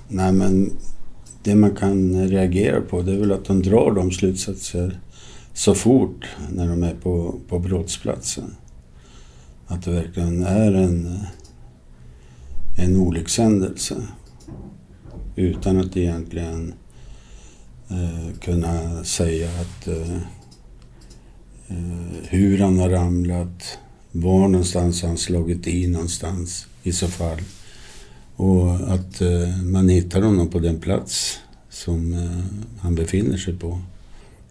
Nej, 0.09 0.33
men 0.33 0.73
det 1.43 1.55
man 1.55 1.77
kan 1.77 2.29
reagera 2.29 2.81
på 2.81 3.03
det 3.03 3.13
är 3.13 3.19
väl 3.19 3.33
att 3.33 3.45
de 3.45 3.63
drar 3.63 3.91
de 3.91 4.11
slutsatser 4.11 5.01
så 5.57 5.75
fort 5.75 6.27
när 6.53 6.69
de 6.69 6.83
är 6.83 6.95
på, 6.95 7.41
på 7.49 7.59
brottsplatsen. 7.59 8.57
Att 9.67 9.83
det 9.83 9.91
verkligen 9.91 10.43
är 10.43 10.73
en, 10.73 11.19
en 12.79 12.97
olyckshändelse. 12.97 13.97
Utan 15.37 15.81
att 15.81 15.97
egentligen 15.97 16.75
eh, 17.89 18.39
kunna 18.41 19.05
säga 19.05 19.49
att 19.61 19.89
eh, 19.89 20.17
eh, 21.69 22.17
hur 22.23 22.59
han 22.59 22.79
har 22.79 22.89
ramlat, 22.89 23.79
var 24.13 24.49
någonstans 24.49 25.03
han 25.03 25.19
slagit 25.19 25.67
i 25.67 25.87
någonstans 25.87 26.67
i 26.83 26.93
så 26.93 27.09
fall. 27.09 27.41
Och 28.37 28.93
att 28.93 29.21
eh, 29.21 29.63
man 29.65 29.89
hittar 29.89 30.23
honom 30.23 30.51
på 30.51 30.59
den 30.59 30.81
plats 30.81 31.39
som 31.71 32.13
eh, 32.13 32.61
han 32.81 32.95
befinner 32.95 33.37
sig 33.37 33.59
på. 33.59 33.81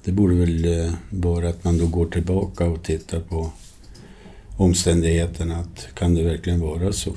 Det 0.06 0.12
borde 0.12 0.36
väl 0.36 0.65
eh, 0.65 0.94
vara 1.10 1.50
att 1.50 1.63
man 1.63 1.78
då 1.78 1.88
går 1.88 2.06
tillbaka 2.06 2.65
och 2.65 2.84
tittar 2.84 3.20
på 3.20 3.52
omständigheterna. 4.58 5.56
Att 5.56 5.88
kan 5.94 6.15
det 6.15 6.24
verkligen 6.24 6.60
vara 6.60 6.94
så? 6.94 7.15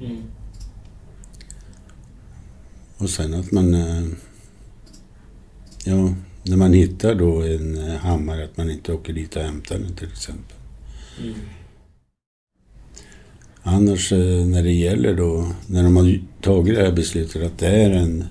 Mm. 0.00 0.22
Och 2.96 3.10
sen 3.10 3.34
att 3.34 3.52
man... 3.52 3.74
Eh, 3.74 4.02
ja, 5.84 6.14
när 6.42 6.56
man 6.56 6.72
hittar 6.72 7.14
då 7.14 7.42
en 7.42 7.88
eh, 7.88 7.96
hammare 7.96 8.44
att 8.44 8.56
man 8.56 8.70
inte 8.70 8.92
åker 8.92 9.12
dit 9.12 9.36
och 9.36 9.42
hämtar 9.42 9.78
den 9.78 9.96
till 9.96 10.08
exempel. 10.08 10.56
Mm. 11.22 11.34
Annars 13.62 14.12
när 14.46 14.62
det 14.62 14.72
gäller 14.72 15.14
då, 15.14 15.52
när 15.66 15.82
de 15.82 15.96
har 15.96 16.20
tagit 16.40 16.74
det 16.74 16.82
här 16.84 16.92
beslutet 16.92 17.42
att 17.42 17.58
det 17.58 17.68
är 17.68 17.90
en 17.90 18.24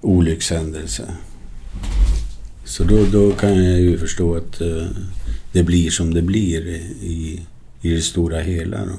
olyckshändelse. 0.00 1.14
Så 2.64 2.84
då, 2.84 3.04
då 3.12 3.32
kan 3.32 3.64
jag 3.64 3.80
ju 3.80 3.98
förstå 3.98 4.34
att 4.34 4.60
eh, 4.60 4.86
det 5.52 5.62
blir 5.62 5.90
som 5.90 6.14
det 6.14 6.22
blir 6.22 6.68
i, 6.68 7.40
i 7.82 7.90
det 7.90 8.00
stora 8.00 8.40
hela. 8.40 8.84
Då. 8.84 8.92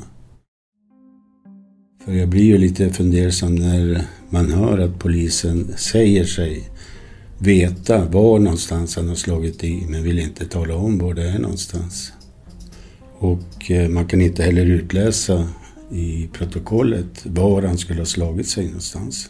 För 2.05 2.13
jag 2.13 2.29
blir 2.29 2.43
ju 2.43 2.57
lite 2.57 2.89
fundersam 2.89 3.55
när 3.55 4.01
man 4.29 4.51
hör 4.51 4.77
att 4.77 4.99
polisen 4.99 5.73
säger 5.77 6.25
sig 6.25 6.69
veta 7.39 8.05
var 8.05 8.39
någonstans 8.39 8.95
han 8.95 9.07
har 9.07 9.15
slagit 9.15 9.63
i 9.63 9.85
men 9.89 10.03
vill 10.03 10.19
inte 10.19 10.45
tala 10.45 10.75
om 10.75 10.97
var 10.97 11.13
det 11.13 11.29
är 11.29 11.39
någonstans. 11.39 12.13
Och 13.17 13.71
eh, 13.71 13.89
man 13.89 14.07
kan 14.07 14.21
inte 14.21 14.43
heller 14.43 14.65
utläsa 14.65 15.47
i 15.91 16.29
protokollet 16.33 17.25
var 17.25 17.61
han 17.61 17.77
skulle 17.77 18.01
ha 18.01 18.05
slagit 18.05 18.47
sig 18.47 18.65
någonstans. 18.65 19.29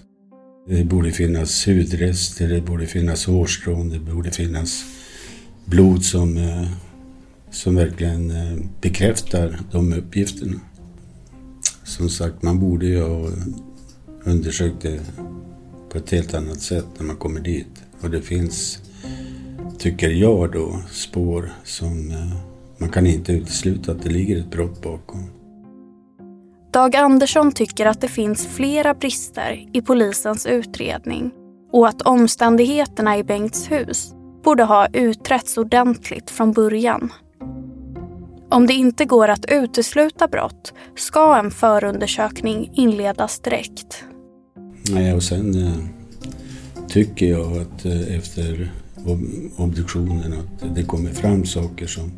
Det 0.68 0.84
borde 0.84 1.12
finnas 1.12 1.68
hudrester, 1.68 2.48
det 2.48 2.62
borde 2.62 2.88
finnas 2.88 3.26
hårstrån, 3.26 3.90
det 3.90 4.00
borde 4.00 4.32
finnas 4.32 4.86
blod 5.66 6.06
som, 6.06 6.38
eh, 6.38 6.68
som 7.52 7.76
verkligen 7.76 8.32
eh, 8.32 8.58
bekräftar 8.82 9.60
de 9.72 9.94
uppgifterna. 9.94 10.60
Som 11.84 12.10
sagt, 12.10 12.42
man 12.42 12.60
borde 12.60 12.86
ju 12.86 13.02
ha 13.02 13.32
undersökt 14.24 14.82
det 14.82 15.00
på 15.90 15.98
ett 15.98 16.12
helt 16.12 16.34
annat 16.34 16.62
sätt 16.62 16.86
när 16.98 17.06
man 17.06 17.18
kommer 17.18 17.40
dit. 17.40 17.84
Och 18.02 18.10
det 18.10 18.22
finns, 18.22 18.80
tycker 19.78 20.10
jag 20.10 20.52
då, 20.52 20.84
spår 20.92 21.54
som 21.64 22.12
eh, 22.12 22.36
man 22.78 22.90
kan 22.90 23.08
inte 23.08 23.34
utesluta 23.34 23.92
att 23.92 24.04
det 24.04 24.10
ligger 24.10 24.40
ett 24.40 24.52
brott 24.52 24.82
bakom. 24.82 25.35
Dag 26.76 26.96
Andersson 26.96 27.52
tycker 27.52 27.86
att 27.86 28.02
det 28.02 28.08
finns 28.08 28.48
flera 28.48 28.94
brister 28.94 29.66
i 29.74 29.82
polisens 29.82 30.46
utredning 30.46 31.32
och 31.72 31.88
att 31.88 32.02
omständigheterna 32.02 33.18
i 33.18 33.24
Bengts 33.24 33.72
hus 33.72 34.14
borde 34.44 34.64
ha 34.64 34.88
utretts 34.94 35.58
ordentligt 35.58 36.30
från 36.30 36.52
början. 36.52 37.14
Om 38.50 38.68
det 38.68 38.74
inte 38.74 39.06
går 39.06 39.28
att 39.28 39.46
utesluta 39.52 40.28
brott 40.28 40.74
ska 40.96 41.38
en 41.38 41.52
förundersökning 41.52 42.72
inledas 42.74 43.40
direkt. 43.40 44.04
Nej, 44.90 45.14
och 45.14 45.24
sen 45.24 45.68
eh, 45.68 45.74
tycker 46.88 47.26
jag 47.26 47.58
att 47.58 47.86
eh, 47.86 48.16
efter 48.18 48.72
obduktionen 49.58 50.34
att 50.34 50.76
det 50.76 50.84
kommer 50.84 51.10
fram 51.10 51.46
saker 51.46 51.88
som, 51.88 52.12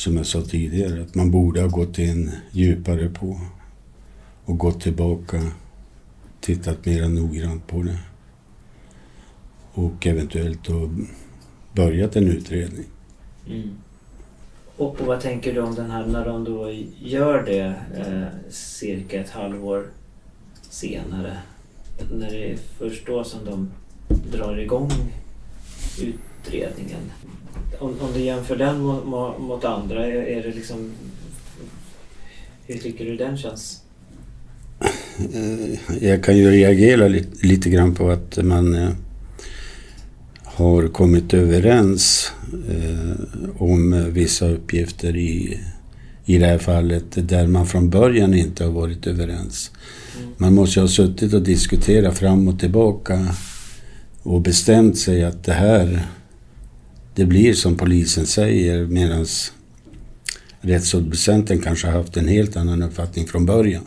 som 0.00 0.16
jag 0.16 0.26
sa 0.26 0.42
tidigare, 0.42 1.02
att 1.02 1.14
man 1.14 1.30
borde 1.30 1.60
ha 1.60 1.68
gått 1.68 1.98
in 1.98 2.30
djupare 2.50 3.08
på 3.08 3.40
och 4.44 4.58
gått 4.58 4.80
tillbaka, 4.80 5.42
tittat 6.40 6.86
mer 6.86 7.08
noggrant 7.08 7.66
på 7.66 7.82
det. 7.82 7.98
Och 9.72 10.06
eventuellt 10.06 10.64
då 10.64 10.90
börjat 11.72 12.16
en 12.16 12.28
utredning. 12.28 12.84
Mm. 13.46 13.70
Och, 14.76 15.00
och, 15.00 15.06
vad 15.06 15.20
tänker 15.20 15.54
du 15.54 15.60
om 15.60 15.74
den 15.74 15.90
här 15.90 16.06
när 16.06 16.24
de 16.24 16.44
då 16.44 16.70
gör 16.98 17.42
det 17.42 17.74
eh, 17.96 18.50
cirka 18.50 19.20
ett 19.20 19.30
halvår 19.30 19.86
senare? 20.70 21.38
När 22.12 22.30
det 22.30 22.52
är 22.52 22.56
först 22.78 23.06
då 23.06 23.24
som 23.24 23.44
de 23.44 23.70
drar 24.32 24.58
igång 24.58 24.90
utredningen. 26.00 27.02
Om, 27.78 27.94
om 28.00 28.12
du 28.14 28.20
jämför 28.20 28.56
den 28.56 28.80
mot, 28.80 29.04
mot 29.40 29.64
andra, 29.64 30.06
är, 30.06 30.12
är, 30.12 30.42
det 30.42 30.54
liksom... 30.54 30.92
Hur 32.66 32.78
tycker 32.78 33.04
du 33.04 33.16
den 33.16 33.36
känns? 33.36 33.82
Eh, 35.34 36.04
jag 36.08 36.24
kan 36.24 36.36
ju 36.36 36.50
reagera 36.50 37.08
lite, 37.08 37.46
lite 37.46 37.70
grann 37.70 37.94
på 37.94 38.10
att 38.10 38.38
man 38.44 38.74
eh, 38.74 38.90
har 40.44 40.88
kommit 40.88 41.34
överens 41.34 42.32
eh, 42.68 43.26
om 43.58 44.12
vissa 44.12 44.48
uppgifter 44.48 45.16
i, 45.16 45.60
i 46.24 46.38
det 46.38 46.46
här 46.46 46.58
fallet 46.58 47.28
där 47.28 47.46
man 47.46 47.66
från 47.66 47.90
början 47.90 48.34
inte 48.34 48.64
har 48.64 48.70
varit 48.70 49.06
överens. 49.06 49.70
Mm. 50.18 50.30
Man 50.36 50.54
måste 50.54 50.80
ha 50.80 50.88
suttit 50.88 51.34
och 51.34 51.42
diskuterat 51.42 52.18
fram 52.18 52.48
och 52.48 52.60
tillbaka 52.60 53.26
och 54.22 54.40
bestämt 54.40 54.98
sig 54.98 55.24
att 55.24 55.44
det 55.44 55.52
här, 55.52 56.06
det 57.14 57.24
blir 57.24 57.54
som 57.54 57.76
polisen 57.76 58.26
säger 58.26 58.86
medan 58.86 59.26
rättsobducenten 60.60 61.60
kanske 61.60 61.86
har 61.86 61.94
haft 61.94 62.16
en 62.16 62.28
helt 62.28 62.56
annan 62.56 62.82
uppfattning 62.82 63.26
från 63.26 63.46
början. 63.46 63.82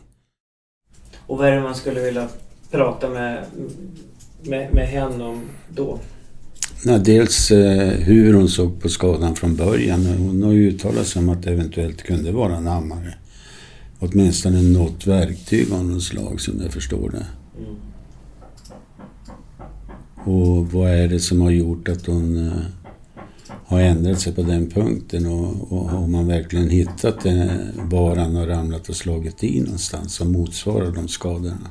Och 1.19 1.37
vad 1.37 1.47
är 1.47 1.51
det 1.51 1.61
man 1.61 1.75
skulle 1.75 2.01
vilja 2.01 2.29
prata 2.71 3.09
med, 3.09 3.45
med, 4.43 4.73
med 4.73 4.87
henne 4.87 5.23
om 5.23 5.41
då? 5.69 5.99
Ja, 6.85 6.97
dels 6.97 7.51
eh, 7.51 7.89
hur 7.89 8.33
hon 8.33 8.49
såg 8.49 8.81
på 8.81 8.89
skadan 8.89 9.35
från 9.35 9.55
början. 9.55 10.05
Hon 10.05 10.43
har 10.43 10.51
ju 10.51 10.69
uttalat 10.69 11.07
sig 11.07 11.19
om 11.19 11.29
att 11.29 11.43
det 11.43 11.51
eventuellt 11.51 12.03
kunde 12.03 12.31
vara 12.31 12.55
en 12.55 12.67
hammare. 12.67 13.15
Åtminstone 13.99 14.61
något 14.61 15.07
verktyg 15.07 15.73
av 15.73 15.85
något 15.85 16.03
slag 16.03 16.41
som 16.41 16.61
jag 16.61 16.71
förstår 16.71 17.09
det. 17.09 17.25
Mm. 17.59 17.75
Och 20.25 20.71
vad 20.71 20.89
är 20.89 21.07
det 21.07 21.19
som 21.19 21.41
har 21.41 21.51
gjort 21.51 21.89
att 21.89 22.05
hon 22.05 22.47
eh, 22.47 22.53
har 23.67 23.79
ändrat 23.79 24.19
sig 24.19 24.35
på 24.35 24.41
den 24.41 24.69
punkten 24.69 25.25
och, 25.25 25.71
och 25.71 25.89
har 25.89 26.07
man 26.07 26.27
verkligen 26.27 26.69
hittat 26.69 27.25
eh, 27.25 27.33
var 27.75 28.15
han 28.15 28.35
har 28.35 28.47
ramlat 28.47 28.89
och 28.89 28.95
slagit 28.95 29.43
i 29.43 29.59
någonstans 29.61 30.15
som 30.15 30.31
motsvarar 30.31 30.91
de 30.91 31.07
skadorna? 31.07 31.69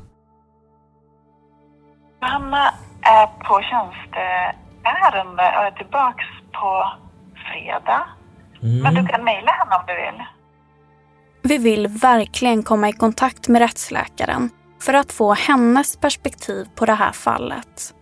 Hanna 2.20 2.74
är 3.00 3.26
på 3.26 3.60
tjänsteärende 3.62 5.42
och 5.56 5.64
är 5.64 5.70
tillbaks 5.70 6.24
på 6.52 6.92
fredag. 7.34 8.06
Mm. 8.62 8.82
Men 8.82 8.94
du 8.94 9.06
kan 9.06 9.24
mejla 9.24 9.50
henne 9.50 9.76
om 9.76 9.84
du 9.86 9.94
vill. 9.94 10.26
Vi 11.42 11.58
vill 11.58 11.88
verkligen 11.88 12.62
komma 12.62 12.88
i 12.88 12.92
kontakt 12.92 13.48
med 13.48 13.58
rättsläkaren 13.58 14.50
för 14.80 14.94
att 14.94 15.12
få 15.12 15.32
hennes 15.32 15.96
perspektiv 15.96 16.66
på 16.74 16.86
det 16.86 16.94
här 16.94 17.12
fallet. 17.12 17.94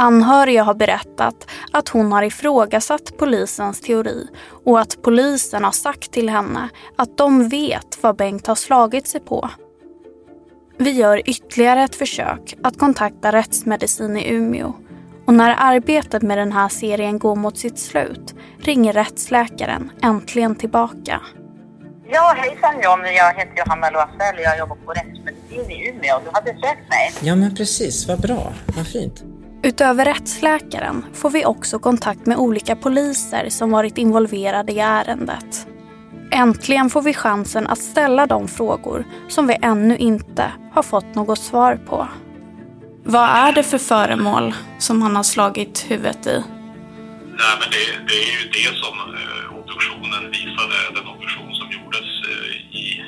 Anhöriga 0.00 0.62
har 0.62 0.74
berättat 0.74 1.50
att 1.72 1.88
hon 1.88 2.12
har 2.12 2.22
ifrågasatt 2.22 3.16
polisens 3.18 3.80
teori 3.80 4.26
och 4.64 4.80
att 4.80 5.02
polisen 5.02 5.64
har 5.64 5.72
sagt 5.72 6.12
till 6.12 6.28
henne 6.28 6.68
att 6.96 7.18
de 7.18 7.48
vet 7.48 8.02
vad 8.02 8.16
Bengt 8.16 8.46
har 8.46 8.54
slagit 8.54 9.06
sig 9.08 9.20
på. 9.20 9.50
Vi 10.78 10.90
gör 10.90 11.28
ytterligare 11.28 11.82
ett 11.82 11.94
försök 11.94 12.54
att 12.62 12.78
kontakta 12.78 13.32
rättsmedicin 13.32 14.16
i 14.16 14.34
Umeå 14.34 14.72
och 15.26 15.34
när 15.34 15.56
arbetet 15.58 16.22
med 16.22 16.38
den 16.38 16.52
här 16.52 16.68
serien 16.68 17.18
går 17.18 17.36
mot 17.36 17.58
sitt 17.58 17.78
slut 17.78 18.34
ringer 18.58 18.92
rättsläkaren 18.92 19.90
äntligen 20.02 20.56
tillbaka. 20.56 21.20
Ja, 22.08 22.34
hejsan 22.36 22.74
Johnny. 22.82 23.08
Jag 23.08 23.34
heter 23.34 23.52
Johanna 23.56 23.90
Loisell 23.90 24.36
och 24.36 24.42
jag 24.42 24.58
jobbar 24.58 24.76
på 24.76 24.92
rättsmedicin 24.92 25.70
i 25.70 25.88
Umeå. 25.88 26.20
Du 26.24 26.30
hade 26.32 26.50
sökt 26.50 26.88
mig. 26.90 27.12
Ja, 27.20 27.36
men 27.36 27.56
precis. 27.56 28.08
Vad 28.08 28.20
bra. 28.20 28.52
Vad 28.76 28.86
fint. 28.86 29.24
Utöver 29.62 30.04
rättsläkaren 30.04 31.04
får 31.14 31.30
vi 31.30 31.44
också 31.44 31.78
kontakt 31.78 32.26
med 32.26 32.36
olika 32.36 32.76
poliser 32.76 33.48
som 33.48 33.70
varit 33.70 33.98
involverade 33.98 34.72
i 34.72 34.78
ärendet. 34.78 35.66
Äntligen 36.32 36.90
får 36.90 37.02
vi 37.02 37.14
chansen 37.14 37.66
att 37.66 37.78
ställa 37.78 38.26
de 38.26 38.48
frågor 38.48 39.04
som 39.28 39.46
vi 39.46 39.56
ännu 39.62 39.96
inte 39.96 40.52
har 40.72 40.82
fått 40.82 41.14
något 41.14 41.38
svar 41.38 41.76
på. 41.76 42.08
Vad 43.04 43.28
är 43.28 43.52
det 43.52 43.62
för 43.62 43.78
föremål 43.78 44.54
som 44.78 45.02
han 45.02 45.16
har 45.16 45.22
slagit 45.22 45.86
huvudet 45.88 46.26
i? 46.26 46.44
Nej, 47.40 47.54
men 47.60 47.68
det, 47.74 47.84
det 48.08 48.18
är 48.28 48.32
ju 48.40 48.48
det 48.58 48.76
som 48.82 48.94
eh, 48.98 49.58
obduktionen 49.58 50.30
visade, 50.30 50.76
den 50.94 51.06
obduktion 51.12 51.54
som 51.54 51.66
gjordes 51.76 52.08
eh, 52.30 52.76
i, 52.82 53.04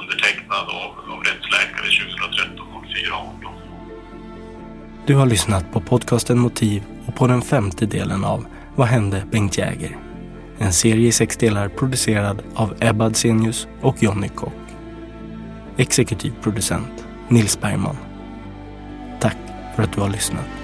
undertecknad 0.00 0.66
av, 0.68 0.90
av 1.12 1.20
rättsläkare 1.28 1.88
2013 2.16 2.66
04 2.88 3.16
18. 3.40 3.53
Du 5.06 5.14
har 5.14 5.26
lyssnat 5.26 5.72
på 5.72 5.80
podcasten 5.80 6.38
Motiv 6.38 6.82
och 7.06 7.14
på 7.14 7.26
den 7.26 7.42
femte 7.42 7.86
delen 7.86 8.24
av 8.24 8.46
Vad 8.76 8.86
hände 8.86 9.22
Bengt 9.30 9.58
Jäger? 9.58 9.96
En 10.58 10.72
serie 10.72 11.08
i 11.08 11.12
sex 11.12 11.36
delar 11.36 11.68
producerad 11.68 12.42
av 12.54 12.74
Ebba 12.80 13.14
Senius 13.14 13.68
och 13.80 14.02
Jonny 14.02 14.28
Kock. 14.28 14.52
Exekutiv 15.76 16.32
producent 16.42 17.06
Nils 17.28 17.60
Bergman. 17.60 17.96
Tack 19.20 19.36
för 19.76 19.82
att 19.82 19.92
du 19.92 20.00
har 20.00 20.08
lyssnat. 20.08 20.63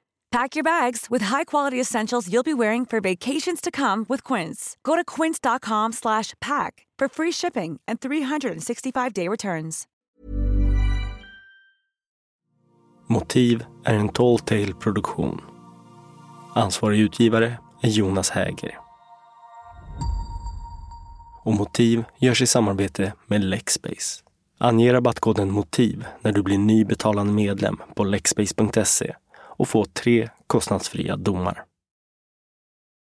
Pack 0.31 0.55
your 0.55 0.63
bags 0.63 1.07
with 1.09 1.25
high-quality 1.25 1.79
essentials 1.79 2.29
you'll 2.31 2.43
be 2.43 2.53
wearing 2.53 2.85
for 2.85 3.01
vacations 3.01 3.59
to 3.61 3.69
come 3.71 4.05
with 4.07 4.23
Quince. 4.23 4.77
Go 4.83 4.95
to 4.95 5.03
quince.com 5.03 5.91
slash 5.91 6.33
pack 6.39 6.87
for 6.99 7.09
free 7.09 7.31
shipping 7.31 7.79
and 7.87 7.99
365-day 7.99 9.27
returns. 9.27 9.87
Motiv 13.07 13.65
är 13.85 13.93
en 13.93 14.09
Tall 14.09 14.39
Tale-produktion. 14.39 15.41
Ansvarig 16.55 16.99
utgivare 16.99 17.57
är 17.81 17.89
Jonas 17.89 18.29
Häger. 18.29 18.77
Och 21.43 21.53
Motiv 21.53 22.03
görs 22.19 22.41
i 22.41 22.47
samarbete 22.47 23.13
med 23.25 23.43
Lexbase. 23.43 24.23
Ange 24.57 24.93
rabattkoden 24.93 25.51
MOTIV 25.51 26.05
när 26.21 26.31
du 26.31 26.43
blir 26.43 26.57
ny 26.57 26.85
betalande 26.85 27.33
medlem 27.33 27.77
på 27.95 28.03
lexbase.se 28.03 29.15
och 29.61 29.67
få 29.67 29.85
tre 29.85 30.29
kostnadsfria 30.47 31.15
domar. 31.15 31.63